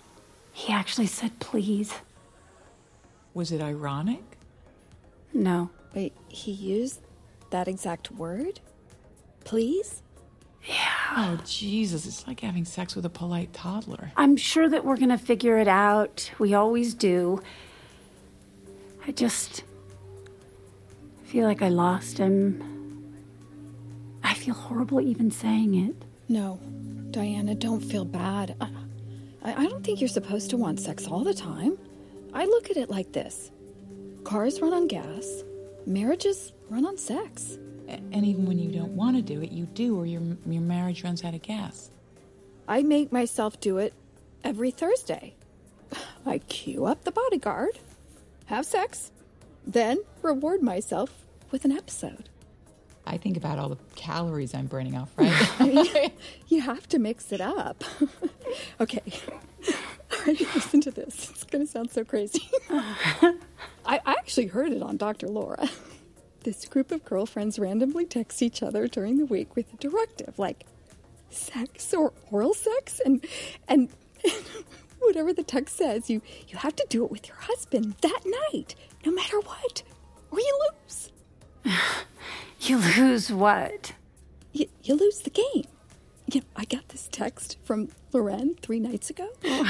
he 0.51 0.73
actually 0.73 1.07
said 1.07 1.39
please. 1.39 1.93
Was 3.33 3.51
it 3.51 3.61
ironic? 3.61 4.23
No. 5.33 5.69
Wait, 5.93 6.13
he 6.27 6.51
used 6.51 6.99
that 7.51 7.67
exact 7.67 8.11
word? 8.11 8.59
Please? 9.43 10.01
Yeah. 10.63 10.75
Oh, 11.15 11.39
Jesus, 11.45 12.05
it's 12.07 12.27
like 12.27 12.39
having 12.39 12.65
sex 12.65 12.95
with 12.95 13.05
a 13.05 13.09
polite 13.09 13.53
toddler. 13.53 14.11
I'm 14.17 14.35
sure 14.35 14.67
that 14.67 14.83
we're 14.83 14.97
going 14.97 15.09
to 15.09 15.17
figure 15.17 15.57
it 15.59 15.67
out. 15.67 16.31
We 16.39 16.53
always 16.55 16.93
do. 16.95 17.41
I 19.07 19.11
just 19.11 19.63
feel 21.25 21.45
like 21.45 21.61
I 21.61 21.69
lost 21.69 22.17
him. 22.17 23.13
I 24.23 24.33
feel 24.33 24.55
horrible 24.55 24.99
even 25.01 25.29
saying 25.29 25.75
it. 25.75 25.95
No, 26.27 26.59
Diana, 27.11 27.53
don't 27.53 27.81
feel 27.81 28.05
bad. 28.05 28.55
I, 28.59 28.69
I 29.43 29.63
I 29.63 29.67
don't 29.67 29.83
think 29.83 30.01
you're 30.01 30.07
supposed 30.07 30.49
to 30.49 30.57
want 30.57 30.79
sex 30.79 31.07
all 31.07 31.23
the 31.23 31.33
time. 31.35 31.77
I 32.33 32.45
look 32.45 32.71
at 32.71 32.77
it 32.77 32.89
like 32.89 33.11
this 33.13 33.51
cars 34.23 34.59
run 34.59 34.73
on 34.73 34.87
gas, 34.87 35.43
marriages 35.85 36.53
run 36.69 36.85
on 36.85 36.97
sex. 36.97 37.57
And 37.87 38.25
even 38.25 38.45
when 38.45 38.57
you 38.57 38.71
don't 38.71 38.95
want 38.95 39.15
to 39.15 39.21
do 39.21 39.41
it, 39.41 39.51
you 39.51 39.65
do, 39.65 39.97
or 39.99 40.05
your 40.05 40.21
your 40.47 40.61
marriage 40.61 41.03
runs 41.03 41.23
out 41.23 41.35
of 41.35 41.43
gas. 41.43 41.91
I 42.67 42.81
make 42.81 43.11
myself 43.11 43.59
do 43.59 43.77
it 43.77 43.93
every 44.43 44.71
Thursday. 44.71 45.35
I 46.25 46.39
queue 46.39 46.85
up 46.85 47.03
the 47.03 47.11
bodyguard, 47.11 47.77
have 48.47 48.65
sex, 48.65 49.11
then 49.65 49.99
reward 50.23 50.61
myself 50.63 51.25
with 51.51 51.63
an 51.63 51.71
episode. 51.71 52.29
I 53.07 53.17
think 53.17 53.37
about 53.37 53.59
all 53.59 53.69
the 53.69 53.77
calories 53.95 54.55
I'm 54.55 54.65
burning 54.65 54.97
off, 54.97 55.11
right? 55.15 56.11
you 56.47 56.61
have 56.61 56.87
to 56.89 56.97
mix 56.97 57.31
it 57.31 57.41
up. 57.41 57.83
okay. 58.81 59.01
Listen 60.25 60.81
to 60.81 60.91
this. 60.91 61.29
It's 61.29 61.43
going 61.43 61.63
to 61.65 61.71
sound 61.71 61.91
so 61.91 62.03
crazy. 62.03 62.49
I, 63.85 64.01
I 64.05 64.11
actually 64.13 64.47
heard 64.47 64.71
it 64.71 64.81
on 64.81 64.97
Dr. 64.97 65.27
Laura. 65.27 65.69
This 66.43 66.65
group 66.67 66.91
of 66.91 67.03
girlfriends 67.03 67.57
randomly 67.57 68.05
text 68.05 68.39
each 68.43 68.61
other 68.61 68.87
during 68.87 69.17
the 69.17 69.25
week 69.25 69.55
with 69.55 69.73
a 69.73 69.77
directive 69.77 70.37
like 70.37 70.63
sex 71.31 71.91
or 71.91 72.13
oral 72.29 72.53
sex 72.53 73.01
and 73.03 73.25
and 73.67 73.89
whatever 74.99 75.33
the 75.33 75.41
text 75.41 75.75
says, 75.75 76.07
you 76.07 76.21
you 76.47 76.59
have 76.59 76.75
to 76.75 76.85
do 76.87 77.03
it 77.03 77.09
with 77.09 77.27
your 77.27 77.37
husband 77.37 77.95
that 78.01 78.19
night, 78.51 78.75
no 79.03 79.11
matter 79.11 79.39
what, 79.39 79.81
or 80.29 80.39
you 80.39 80.59
lose. 80.85 81.11
You 82.61 82.77
lose 82.77 83.31
what? 83.31 83.93
You, 84.51 84.67
you 84.83 84.95
lose 84.95 85.19
the 85.19 85.29
game. 85.29 85.65
You 86.31 86.41
know, 86.41 86.45
I 86.55 86.65
got 86.65 86.89
this 86.89 87.07
text 87.11 87.57
from 87.63 87.89
Loren 88.11 88.55
three 88.61 88.79
nights 88.79 89.09
ago. 89.09 89.29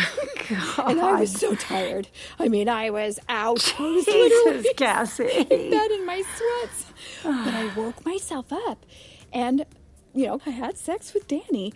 Oh, 0.48 0.78
God. 0.78 0.92
And 0.92 1.02
I 1.02 1.20
was 1.20 1.32
so 1.32 1.56
tired. 1.56 2.08
I 2.38 2.48
mean, 2.50 2.70
I 2.70 2.92
was 2.92 3.20
out. 3.28 3.74
I 3.80 3.84
was 3.84 4.06
literally 4.06 4.74
Cassie. 4.78 5.24
in 5.50 5.72
bed 5.72 5.92
in 5.92 6.06
my 6.06 6.22
sweats. 6.22 6.86
but 7.24 7.32
I 7.54 7.74
woke 7.76 8.06
myself 8.06 8.54
up 8.54 8.86
and, 9.34 9.66
you 10.14 10.28
know, 10.28 10.40
I 10.46 10.52
had 10.52 10.78
sex 10.78 11.16
with 11.16 11.28
Danny. 11.28 11.74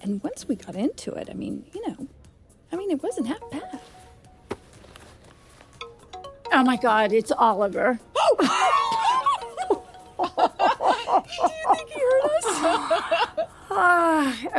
And 0.00 0.22
once 0.22 0.46
we 0.46 0.54
got 0.54 0.76
into 0.76 1.12
it, 1.14 1.28
I 1.28 1.34
mean, 1.34 1.64
you 1.74 1.88
know, 1.88 2.06
I 2.70 2.76
mean, 2.76 2.92
it 2.92 3.02
wasn't 3.02 3.26
half 3.26 3.50
bad. 3.50 3.80
Oh 6.52 6.62
my 6.62 6.76
God, 6.76 7.12
it's 7.12 7.32
Oliver. 7.32 7.94
Do 7.94 8.08
oh, 8.20 8.87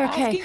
okay. 0.05 0.41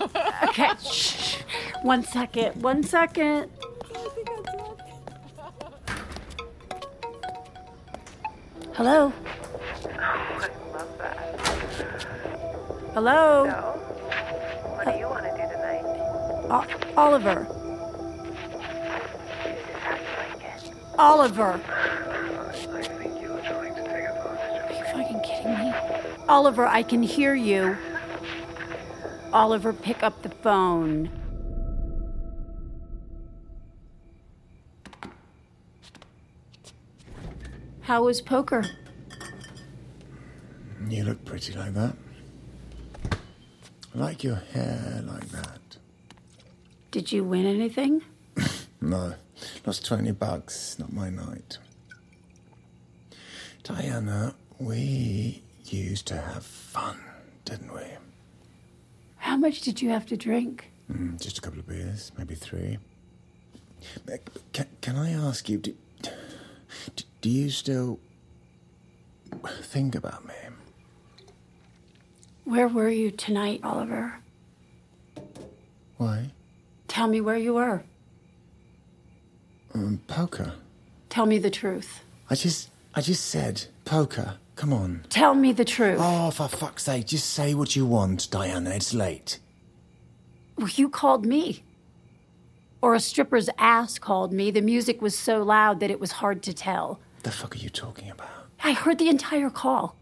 okay. 0.48 0.70
Shh. 0.82 1.36
One 1.82 2.02
second. 2.02 2.62
One 2.62 2.82
second. 2.82 3.50
Hello. 8.74 9.12
Hello. 12.94 13.46
What 13.46 14.84
do 14.86 14.98
you 14.98 15.06
want 15.08 15.24
to 15.24 15.30
do 15.30 15.42
tonight? 15.52 15.84
O- 16.50 16.66
Oliver. 16.96 17.46
Oliver. 20.98 21.60
I 21.64 22.82
think 22.82 23.20
you 23.20 23.28
were 23.32 23.40
trying 23.40 23.74
to 23.74 23.82
take 23.82 24.04
advantage 24.04 24.58
of 24.58 24.70
Are 24.70 24.74
you 24.78 24.84
fucking 25.04 25.20
kidding 25.22 25.58
me? 25.58 25.74
Oliver, 26.28 26.66
I 26.66 26.82
can 26.82 27.02
hear 27.02 27.34
you. 27.34 27.76
Oliver, 29.34 29.72
pick 29.72 30.04
up 30.04 30.22
the 30.22 30.28
phone. 30.28 31.10
How 37.80 38.04
was 38.04 38.20
poker? 38.22 38.64
You 40.88 41.02
look 41.02 41.24
pretty 41.24 41.52
like 41.52 41.74
that. 41.74 41.96
I 43.92 43.98
like 43.98 44.22
your 44.22 44.36
hair 44.36 45.02
like 45.04 45.28
that. 45.30 45.58
Did 46.92 47.10
you 47.10 47.24
win 47.24 47.44
anything? 47.44 48.02
No, 48.80 49.14
lost 49.64 49.86
20 49.86 50.12
bucks, 50.12 50.78
not 50.78 50.92
my 50.92 51.08
night. 51.08 51.56
Diana, 53.62 54.34
we 54.58 55.42
used 55.64 56.06
to 56.08 56.20
have 56.20 56.44
fun, 56.44 56.98
didn't 57.46 57.72
we? 57.72 57.93
How 59.44 59.48
much 59.48 59.60
did 59.60 59.82
you 59.82 59.90
have 59.90 60.06
to 60.06 60.16
drink? 60.16 60.70
Mm, 60.90 61.20
just 61.20 61.36
a 61.36 61.42
couple 61.42 61.58
of 61.58 61.68
beers, 61.68 62.12
maybe 62.16 62.34
three. 62.34 62.78
Uh, 64.10 64.16
Can, 64.54 64.66
can 64.80 64.96
I 64.96 65.10
ask 65.10 65.50
you, 65.50 65.58
do, 65.58 65.74
do, 66.00 67.04
do 67.20 67.28
you 67.28 67.50
still 67.50 68.00
think 69.60 69.94
about 69.94 70.26
me? 70.26 70.32
Where 72.44 72.68
were 72.68 72.88
you 72.88 73.10
tonight, 73.10 73.60
Oliver? 73.62 74.14
Why? 75.98 76.30
Tell 76.88 77.08
me 77.08 77.20
where 77.20 77.36
you 77.36 77.52
were. 77.52 77.84
Um, 79.74 80.00
poker. 80.06 80.54
Tell 81.10 81.26
me 81.26 81.36
the 81.36 81.50
truth. 81.50 82.02
I 82.30 82.34
just, 82.34 82.70
I 82.94 83.02
just 83.02 83.26
said 83.26 83.66
poker. 83.84 84.38
Come 84.56 84.72
on. 84.72 85.04
Tell 85.08 85.34
me 85.34 85.52
the 85.52 85.64
truth. 85.64 85.98
Oh, 86.00 86.30
for 86.30 86.48
fuck's 86.48 86.84
sake, 86.84 87.06
just 87.06 87.30
say 87.30 87.54
what 87.54 87.74
you 87.74 87.84
want, 87.84 88.30
Diana. 88.30 88.70
It's 88.70 88.94
late. 88.94 89.38
Well, 90.56 90.68
you 90.68 90.88
called 90.88 91.26
me. 91.26 91.64
Or 92.80 92.94
a 92.94 93.00
stripper's 93.00 93.50
ass 93.58 93.98
called 93.98 94.32
me. 94.32 94.50
The 94.50 94.60
music 94.60 95.02
was 95.02 95.18
so 95.18 95.42
loud 95.42 95.80
that 95.80 95.90
it 95.90 95.98
was 95.98 96.12
hard 96.12 96.42
to 96.44 96.52
tell. 96.52 97.00
The 97.22 97.30
fuck 97.30 97.56
are 97.56 97.58
you 97.58 97.70
talking 97.70 98.10
about? 98.10 98.28
I 98.62 98.72
heard 98.72 98.98
the 98.98 99.08
entire 99.08 99.50
call. 99.50 99.96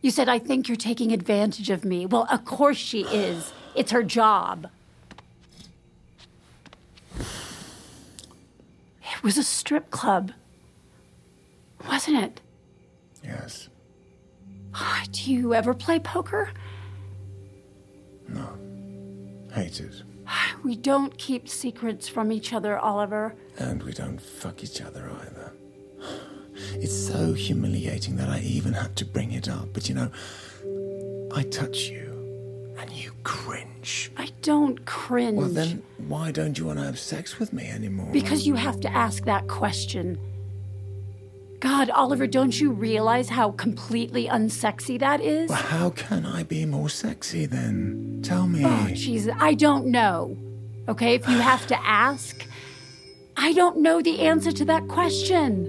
You 0.00 0.10
said, 0.10 0.28
I 0.28 0.38
think 0.38 0.68
you're 0.68 0.76
taking 0.76 1.12
advantage 1.12 1.68
of 1.68 1.84
me. 1.84 2.06
Well, 2.06 2.26
of 2.30 2.44
course 2.44 2.76
she 2.76 3.02
is. 3.02 3.52
It's 3.74 3.90
her 3.90 4.02
job. 4.02 4.68
It 7.18 9.22
was 9.22 9.36
a 9.36 9.42
strip 9.42 9.90
club, 9.90 10.32
wasn't 11.88 12.22
it? 12.22 12.40
Yes. 13.24 13.68
Ah, 14.74 15.04
do 15.10 15.32
you 15.32 15.54
ever 15.54 15.74
play 15.74 15.98
poker? 15.98 16.50
No. 18.28 18.46
Hate 19.52 19.80
it. 19.80 20.02
We 20.64 20.76
don't 20.76 21.16
keep 21.16 21.48
secrets 21.48 22.08
from 22.08 22.32
each 22.32 22.52
other, 22.52 22.78
Oliver. 22.78 23.34
And 23.58 23.82
we 23.82 23.92
don't 23.92 24.20
fuck 24.20 24.62
each 24.64 24.80
other 24.80 25.10
either. 25.22 25.52
It's 26.72 26.96
so 26.96 27.34
humiliating 27.34 28.16
that 28.16 28.30
I 28.30 28.40
even 28.40 28.72
had 28.72 28.96
to 28.96 29.04
bring 29.04 29.32
it 29.32 29.46
up. 29.46 29.74
But 29.74 29.90
you 29.90 29.94
know, 29.94 30.10
I 31.34 31.42
touch 31.42 31.88
you 31.90 32.74
and 32.78 32.90
you 32.90 33.12
cringe. 33.24 34.10
I 34.16 34.30
don't 34.40 34.84
cringe. 34.86 35.36
Well, 35.36 35.48
then 35.48 35.82
why 36.08 36.30
don't 36.32 36.56
you 36.58 36.64
want 36.64 36.78
to 36.78 36.84
have 36.86 36.98
sex 36.98 37.38
with 37.38 37.52
me 37.52 37.68
anymore? 37.68 38.08
Because 38.10 38.46
you 38.46 38.54
have 38.54 38.80
to 38.80 38.88
ask 38.92 39.24
that 39.26 39.48
question. 39.48 40.18
God, 41.60 41.88
Oliver, 41.90 42.26
don't 42.26 42.60
you 42.60 42.70
realize 42.70 43.28
how 43.30 43.52
completely 43.52 44.28
unsexy 44.28 44.98
that 44.98 45.20
is? 45.20 45.48
Well, 45.48 45.58
how 45.58 45.90
can 45.90 46.26
I 46.26 46.42
be 46.42 46.66
more 46.66 46.88
sexy 46.88 47.46
then? 47.46 48.20
Tell 48.22 48.46
me. 48.46 48.62
Oh, 48.64 48.88
Jesus, 48.92 49.34
I 49.40 49.54
don't 49.54 49.86
know. 49.86 50.36
Okay, 50.88 51.14
if 51.14 51.26
you 51.28 51.38
have 51.38 51.66
to 51.68 51.86
ask, 51.86 52.46
I 53.36 53.52
don't 53.52 53.78
know 53.78 54.02
the 54.02 54.20
answer 54.20 54.52
to 54.52 54.64
that 54.66 54.86
question. 54.88 55.64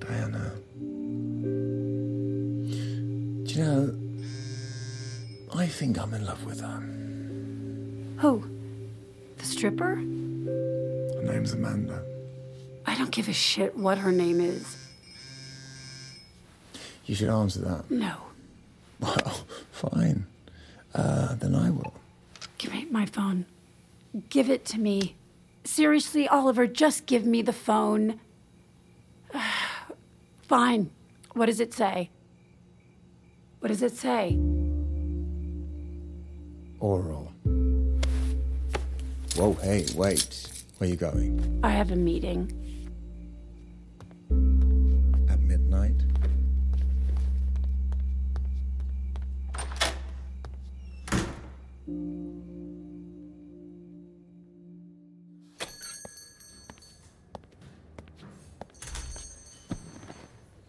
Diana. 0.00 0.52
Do 3.44 3.54
you 3.54 3.64
know, 3.64 3.94
I 5.54 5.66
think 5.66 5.98
I'm 5.98 6.12
in 6.12 6.26
love 6.26 6.44
with 6.44 6.60
her. 6.60 6.82
Who? 8.18 8.44
The 9.38 9.44
stripper? 9.44 9.94
Her 9.94 11.22
name's 11.22 11.52
Amanda. 11.52 12.02
I 12.84 12.96
don't 12.96 13.12
give 13.12 13.28
a 13.28 13.32
shit 13.32 13.76
what 13.76 13.98
her 13.98 14.10
name 14.10 14.40
is. 14.40 14.76
You 17.08 17.14
should 17.14 17.30
answer 17.30 17.60
that. 17.60 17.90
No. 17.90 18.16
Well, 19.00 19.40
fine. 19.72 20.26
Uh, 20.94 21.34
then 21.36 21.54
I 21.54 21.70
will. 21.70 21.94
Give 22.58 22.72
me 22.72 22.86
my 22.90 23.06
phone. 23.06 23.46
Give 24.28 24.50
it 24.50 24.66
to 24.66 24.78
me. 24.78 25.16
Seriously, 25.64 26.28
Oliver, 26.28 26.66
just 26.66 27.06
give 27.06 27.24
me 27.24 27.40
the 27.42 27.52
phone. 27.52 28.20
Fine. 30.42 30.90
What 31.32 31.46
does 31.46 31.60
it 31.60 31.74
say? 31.74 32.08
What 33.60 33.68
does 33.68 33.82
it 33.82 33.94
say? 33.96 34.38
Oral. 36.80 37.30
Whoa, 39.36 39.52
hey, 39.62 39.84
wait. 39.94 40.48
Where 40.78 40.88
are 40.88 40.90
you 40.90 40.96
going? 40.96 41.60
I 41.62 41.70
have 41.70 41.90
a 41.90 41.96
meeting. 41.96 42.67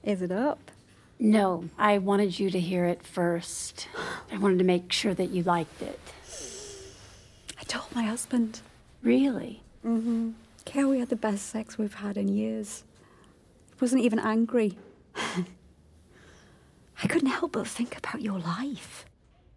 Is 0.10 0.24
it 0.24 0.32
up? 0.32 0.72
No, 1.20 1.70
I 1.78 2.00
wanted 2.00 2.40
you 2.40 2.50
to 2.50 2.60
hear 2.60 2.86
it 2.86 3.06
first. 3.06 3.88
I 4.32 4.38
wanted 4.40 4.58
to 4.58 4.66
make 4.66 4.92
sure 4.92 5.14
that 5.14 5.30
you 5.30 5.44
liked 5.44 5.84
it. 5.84 6.00
I 7.60 7.64
told 7.66 7.94
my 7.94 8.02
husband. 8.02 8.62
Really? 9.04 9.62
Mm-hmm. 9.86 10.32
We 10.90 10.98
had 10.98 11.10
the 11.10 11.16
best 11.16 11.46
sex 11.46 11.78
we've 11.78 11.94
had 11.94 12.18
in 12.18 12.28
years. 12.28 12.84
He 13.68 13.76
wasn't 13.80 14.02
even 14.02 14.18
angry. 14.18 14.80
I 15.16 17.08
couldn't 17.08 17.30
help 17.30 17.52
but 17.52 17.68
think 17.68 17.96
about 17.96 18.24
your 18.24 18.40
life. 18.40 19.06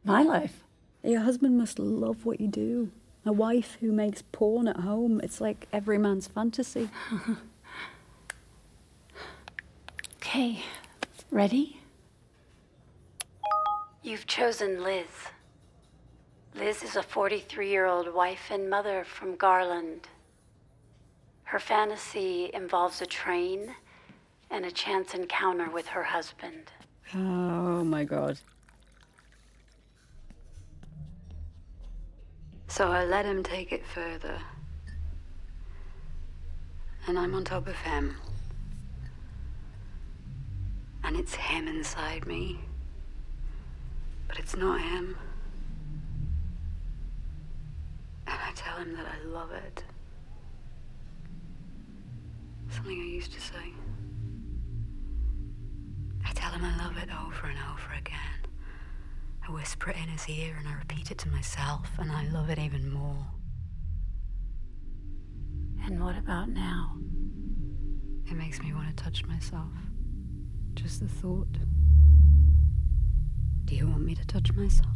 My 0.04 0.22
life? 0.22 0.64
Your 1.02 1.22
husband 1.22 1.56
must 1.56 1.78
love 1.78 2.26
what 2.26 2.42
you 2.42 2.48
do. 2.48 2.90
A 3.24 3.32
wife 3.32 3.78
who 3.80 3.90
makes 3.90 4.20
porn 4.20 4.68
at 4.68 4.80
home. 4.80 5.18
It's 5.24 5.40
like 5.40 5.66
every 5.72 5.96
man's 5.96 6.26
fantasy. 6.26 6.90
Okay, 10.34 10.60
ready? 11.30 11.78
You've 14.02 14.26
chosen 14.26 14.82
Liz. 14.82 15.04
Liz 16.54 16.82
is 16.82 16.96
a 16.96 17.02
43 17.02 17.68
year 17.68 17.84
old 17.84 18.14
wife 18.14 18.50
and 18.50 18.70
mother 18.70 19.04
from 19.04 19.36
Garland. 19.36 20.08
Her 21.44 21.58
fantasy 21.58 22.50
involves 22.54 23.02
a 23.02 23.04
train 23.04 23.74
and 24.50 24.64
a 24.64 24.70
chance 24.70 25.12
encounter 25.12 25.68
with 25.68 25.86
her 25.88 26.02
husband. 26.02 26.72
Oh 27.14 27.84
my 27.84 28.02
god. 28.02 28.38
So 32.68 32.90
I 32.90 33.04
let 33.04 33.26
him 33.26 33.42
take 33.42 33.70
it 33.70 33.84
further. 33.84 34.38
And 37.06 37.18
I'm 37.18 37.34
on 37.34 37.44
top 37.44 37.66
of 37.66 37.76
him. 37.76 38.16
And 41.12 41.20
it's 41.20 41.34
him 41.34 41.68
inside 41.68 42.26
me. 42.26 42.58
But 44.26 44.38
it's 44.38 44.56
not 44.56 44.80
him. 44.80 45.14
And 48.26 48.38
I 48.42 48.50
tell 48.54 48.78
him 48.78 48.96
that 48.96 49.04
I 49.04 49.22
love 49.26 49.52
it. 49.52 49.84
Something 52.70 52.98
I 52.98 53.04
used 53.04 53.30
to 53.34 53.40
say. 53.42 53.74
I 56.24 56.32
tell 56.32 56.52
him 56.52 56.64
I 56.64 56.82
love 56.82 56.96
it 56.96 57.10
over 57.10 57.46
and 57.46 57.58
over 57.58 57.92
again. 57.98 58.46
I 59.46 59.52
whisper 59.52 59.90
it 59.90 59.96
in 59.96 60.08
his 60.08 60.26
ear 60.30 60.56
and 60.58 60.66
I 60.66 60.78
repeat 60.78 61.10
it 61.10 61.18
to 61.18 61.28
myself, 61.28 61.90
and 61.98 62.10
I 62.10 62.26
love 62.30 62.48
it 62.48 62.58
even 62.58 62.90
more. 62.90 63.26
And 65.84 66.02
what 66.02 66.16
about 66.16 66.48
now? 66.48 66.96
It 68.30 68.32
makes 68.32 68.62
me 68.62 68.72
want 68.72 68.96
to 68.96 69.04
touch 69.04 69.26
myself. 69.26 69.68
Just 70.74 71.00
the 71.00 71.08
thought. 71.08 71.48
Do 73.64 73.74
you 73.74 73.86
want 73.86 74.02
me 74.04 74.14
to 74.14 74.26
touch 74.26 74.52
myself? 74.52 74.88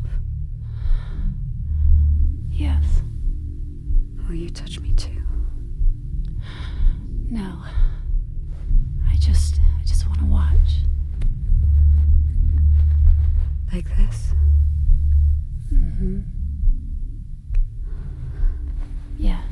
Yes. 2.50 2.84
Will 4.28 4.34
you 4.34 4.50
touch 4.50 4.80
me 4.80 4.92
too? 4.94 5.22
No. 7.30 7.62
I 9.10 9.16
just 9.16 9.60
I 9.80 9.84
just 9.84 10.06
want 10.06 10.18
to 10.20 10.26
watch. 10.26 10.82
Like 13.72 13.88
this? 13.96 14.32
Mm-hmm. 15.72 16.20
Yes. 19.18 19.45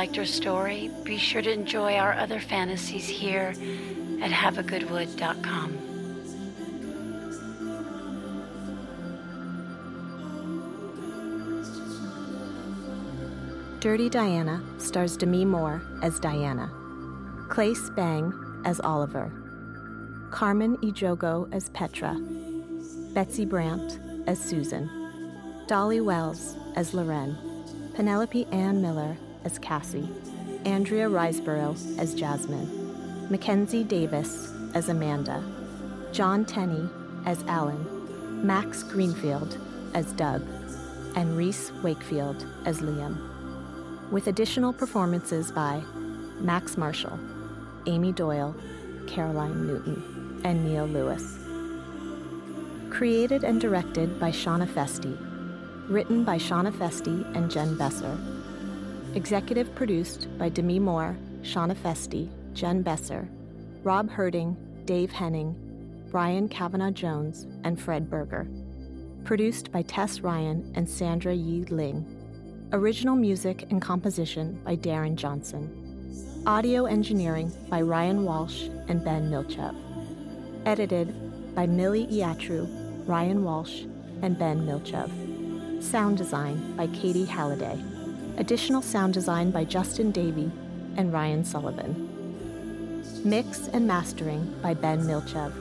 Liked 0.00 0.16
our 0.16 0.24
story, 0.24 0.90
be 1.04 1.18
sure 1.18 1.42
to 1.42 1.52
enjoy 1.52 1.96
our 1.96 2.14
other 2.14 2.40
fantasies 2.40 3.06
here 3.06 3.52
at 4.22 4.30
haveagoodwood.com. 4.30 5.76
Dirty 13.80 14.08
Diana 14.08 14.62
stars 14.78 15.18
Demi 15.18 15.44
Moore 15.44 15.82
as 16.02 16.18
Diana, 16.18 16.72
Clay 17.50 17.74
Spang 17.74 18.32
as 18.64 18.80
Oliver, 18.80 19.30
Carmen 20.30 20.78
Ejogo 20.78 21.46
as 21.52 21.68
Petra, 21.68 22.18
Betsy 23.12 23.44
Brandt 23.44 24.00
as 24.26 24.40
Susan, 24.40 24.88
Dolly 25.66 26.00
Wells 26.00 26.56
as 26.74 26.94
Loren, 26.94 27.36
Penelope 27.94 28.46
Ann 28.46 28.80
Miller 28.80 29.18
as 29.44 29.58
Cassie, 29.58 30.08
Andrea 30.64 31.08
Riseborough 31.08 31.98
as 31.98 32.14
Jasmine, 32.14 33.28
Mackenzie 33.30 33.84
Davis 33.84 34.52
as 34.74 34.88
Amanda, 34.88 35.42
John 36.12 36.44
Tenney 36.44 36.88
as 37.26 37.42
Alan, 37.44 38.46
Max 38.46 38.82
Greenfield 38.82 39.58
as 39.94 40.12
Doug, 40.12 40.42
and 41.16 41.36
Reese 41.36 41.72
Wakefield 41.82 42.46
as 42.64 42.80
Liam 42.80 43.30
with 44.10 44.26
additional 44.26 44.72
performances 44.72 45.52
by 45.52 45.82
Max 46.40 46.76
Marshall, 46.76 47.18
Amy 47.86 48.12
Doyle, 48.12 48.54
Caroline 49.06 49.66
Newton, 49.66 50.40
and 50.44 50.64
Neil 50.64 50.86
Lewis. 50.86 51.38
Created 52.90 53.44
and 53.44 53.60
directed 53.60 54.18
by 54.18 54.30
Shana 54.30 54.68
Feste. 54.68 55.16
Written 55.88 56.24
by 56.24 56.38
Shana 56.38 56.76
Feste 56.76 57.24
and 57.34 57.50
Jen 57.50 57.76
Besser. 57.76 58.16
Executive 59.14 59.74
produced 59.74 60.28
by 60.38 60.48
Demi 60.48 60.78
Moore, 60.78 61.16
Shana 61.42 61.76
Feste, 61.76 62.28
Jen 62.54 62.82
Besser, 62.82 63.28
Rob 63.82 64.08
Herting, 64.08 64.54
Dave 64.84 65.10
Henning, 65.10 65.56
Brian 66.12 66.48
Kavanaugh 66.48 66.92
Jones, 66.92 67.48
and 67.64 67.80
Fred 67.80 68.08
Berger. 68.08 68.46
Produced 69.24 69.72
by 69.72 69.82
Tess 69.82 70.20
Ryan 70.20 70.72
and 70.76 70.88
Sandra 70.88 71.34
Yi 71.34 71.64
Ling. 71.64 72.06
Original 72.72 73.16
music 73.16 73.66
and 73.70 73.82
composition 73.82 74.60
by 74.64 74.76
Darren 74.76 75.16
Johnson. 75.16 76.42
Audio 76.46 76.84
engineering 76.84 77.52
by 77.68 77.82
Ryan 77.82 78.24
Walsh 78.24 78.68
and 78.86 79.04
Ben 79.04 79.28
Milchev. 79.28 79.74
Edited 80.66 81.12
by 81.56 81.66
Millie 81.66 82.06
Iatru, 82.06 82.68
Ryan 83.08 83.42
Walsh, 83.42 83.82
and 84.22 84.38
Ben 84.38 84.64
Milchev. 84.64 85.82
Sound 85.82 86.16
design 86.16 86.76
by 86.76 86.86
Katie 86.88 87.24
Halliday. 87.24 87.76
Additional 88.38 88.82
sound 88.82 89.14
design 89.14 89.50
by 89.50 89.64
Justin 89.64 90.10
Davey 90.10 90.50
and 90.96 91.12
Ryan 91.12 91.44
Sullivan. 91.44 92.08
Mix 93.24 93.68
and 93.68 93.86
mastering 93.86 94.54
by 94.62 94.74
Ben 94.74 95.00
Milchev. 95.02 95.52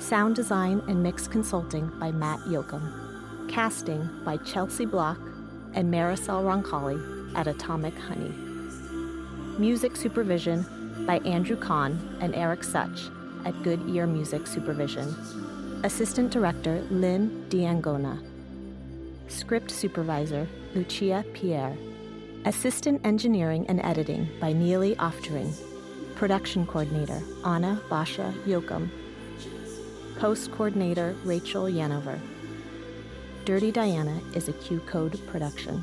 Sound 0.00 0.34
design 0.34 0.82
and 0.88 1.02
mix 1.02 1.28
consulting 1.28 1.86
by 1.98 2.10
Matt 2.10 2.40
Yoakum. 2.40 3.48
Casting 3.48 4.08
by 4.24 4.36
Chelsea 4.38 4.86
Block 4.86 5.18
and 5.74 5.92
Marisol 5.92 6.42
Roncalli 6.44 7.34
at 7.36 7.46
Atomic 7.46 7.96
Honey. 7.98 8.32
Music 9.58 9.96
supervision 9.96 10.64
by 11.06 11.18
Andrew 11.18 11.56
Kahn 11.56 12.16
and 12.20 12.34
Eric 12.34 12.64
Such 12.64 13.10
at 13.44 13.62
Good 13.62 13.86
Ear 13.88 14.06
Music 14.06 14.46
Supervision. 14.46 15.14
Assistant 15.84 16.30
Director 16.30 16.82
Lynn 16.90 17.46
Diangona. 17.48 18.31
Script 19.32 19.70
Supervisor 19.70 20.46
Lucia 20.74 21.24
Pierre. 21.32 21.74
Assistant 22.44 23.00
Engineering 23.04 23.64
and 23.68 23.80
Editing 23.80 24.28
by 24.38 24.52
Neely 24.52 24.94
Oftering. 24.96 25.54
Production 26.14 26.66
Coordinator 26.66 27.22
Anna 27.44 27.80
Basha 27.88 28.34
Yoakum. 28.46 28.90
Post 30.18 30.52
Coordinator 30.52 31.16
Rachel 31.24 31.64
Yanover. 31.64 32.20
Dirty 33.46 33.72
Diana 33.72 34.20
is 34.34 34.48
a 34.48 34.52
Q 34.52 34.80
Code 34.80 35.18
production. 35.26 35.82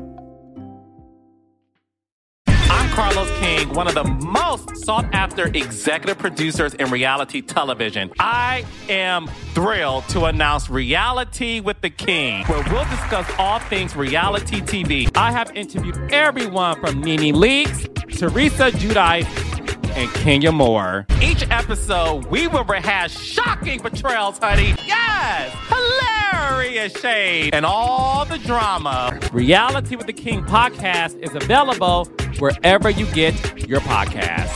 Carlos 2.91 3.31
King, 3.39 3.69
one 3.73 3.87
of 3.87 3.93
the 3.93 4.03
most 4.03 4.75
sought 4.75 5.05
after 5.13 5.47
executive 5.47 6.17
producers 6.17 6.73
in 6.73 6.91
reality 6.91 7.41
television. 7.41 8.11
I 8.19 8.65
am 8.89 9.27
thrilled 9.53 10.07
to 10.09 10.25
announce 10.25 10.69
Reality 10.69 11.61
with 11.61 11.79
the 11.79 11.89
King, 11.89 12.45
where 12.47 12.61
we'll 12.69 12.83
discuss 12.89 13.31
all 13.37 13.59
things 13.59 13.95
reality 13.95 14.59
TV. 14.59 15.09
I 15.15 15.31
have 15.31 15.55
interviewed 15.55 15.97
everyone 16.11 16.81
from 16.81 16.99
Nene 17.01 17.33
Leakes, 17.33 17.87
Teresa 18.17 18.71
Giudice, 18.71 19.25
and 19.95 20.13
Kenya 20.15 20.51
Moore. 20.51 21.05
Each 21.21 21.49
episode, 21.49 22.25
we 22.25 22.47
will 22.47 22.65
rehash 22.65 23.17
shocking 23.17 23.81
betrayals, 23.81 24.37
honey. 24.37 24.75
Yes! 24.85 25.55
Hilarious 25.69 26.99
shade 26.99 27.53
and 27.53 27.65
all 27.65 28.25
the 28.25 28.37
drama. 28.39 29.17
Reality 29.31 29.95
with 29.95 30.07
the 30.07 30.13
King 30.13 30.43
podcast 30.43 31.17
is 31.19 31.33
available 31.35 32.09
wherever 32.39 32.89
you 32.89 33.05
get 33.07 33.67
your 33.67 33.79
podcast. 33.81 34.41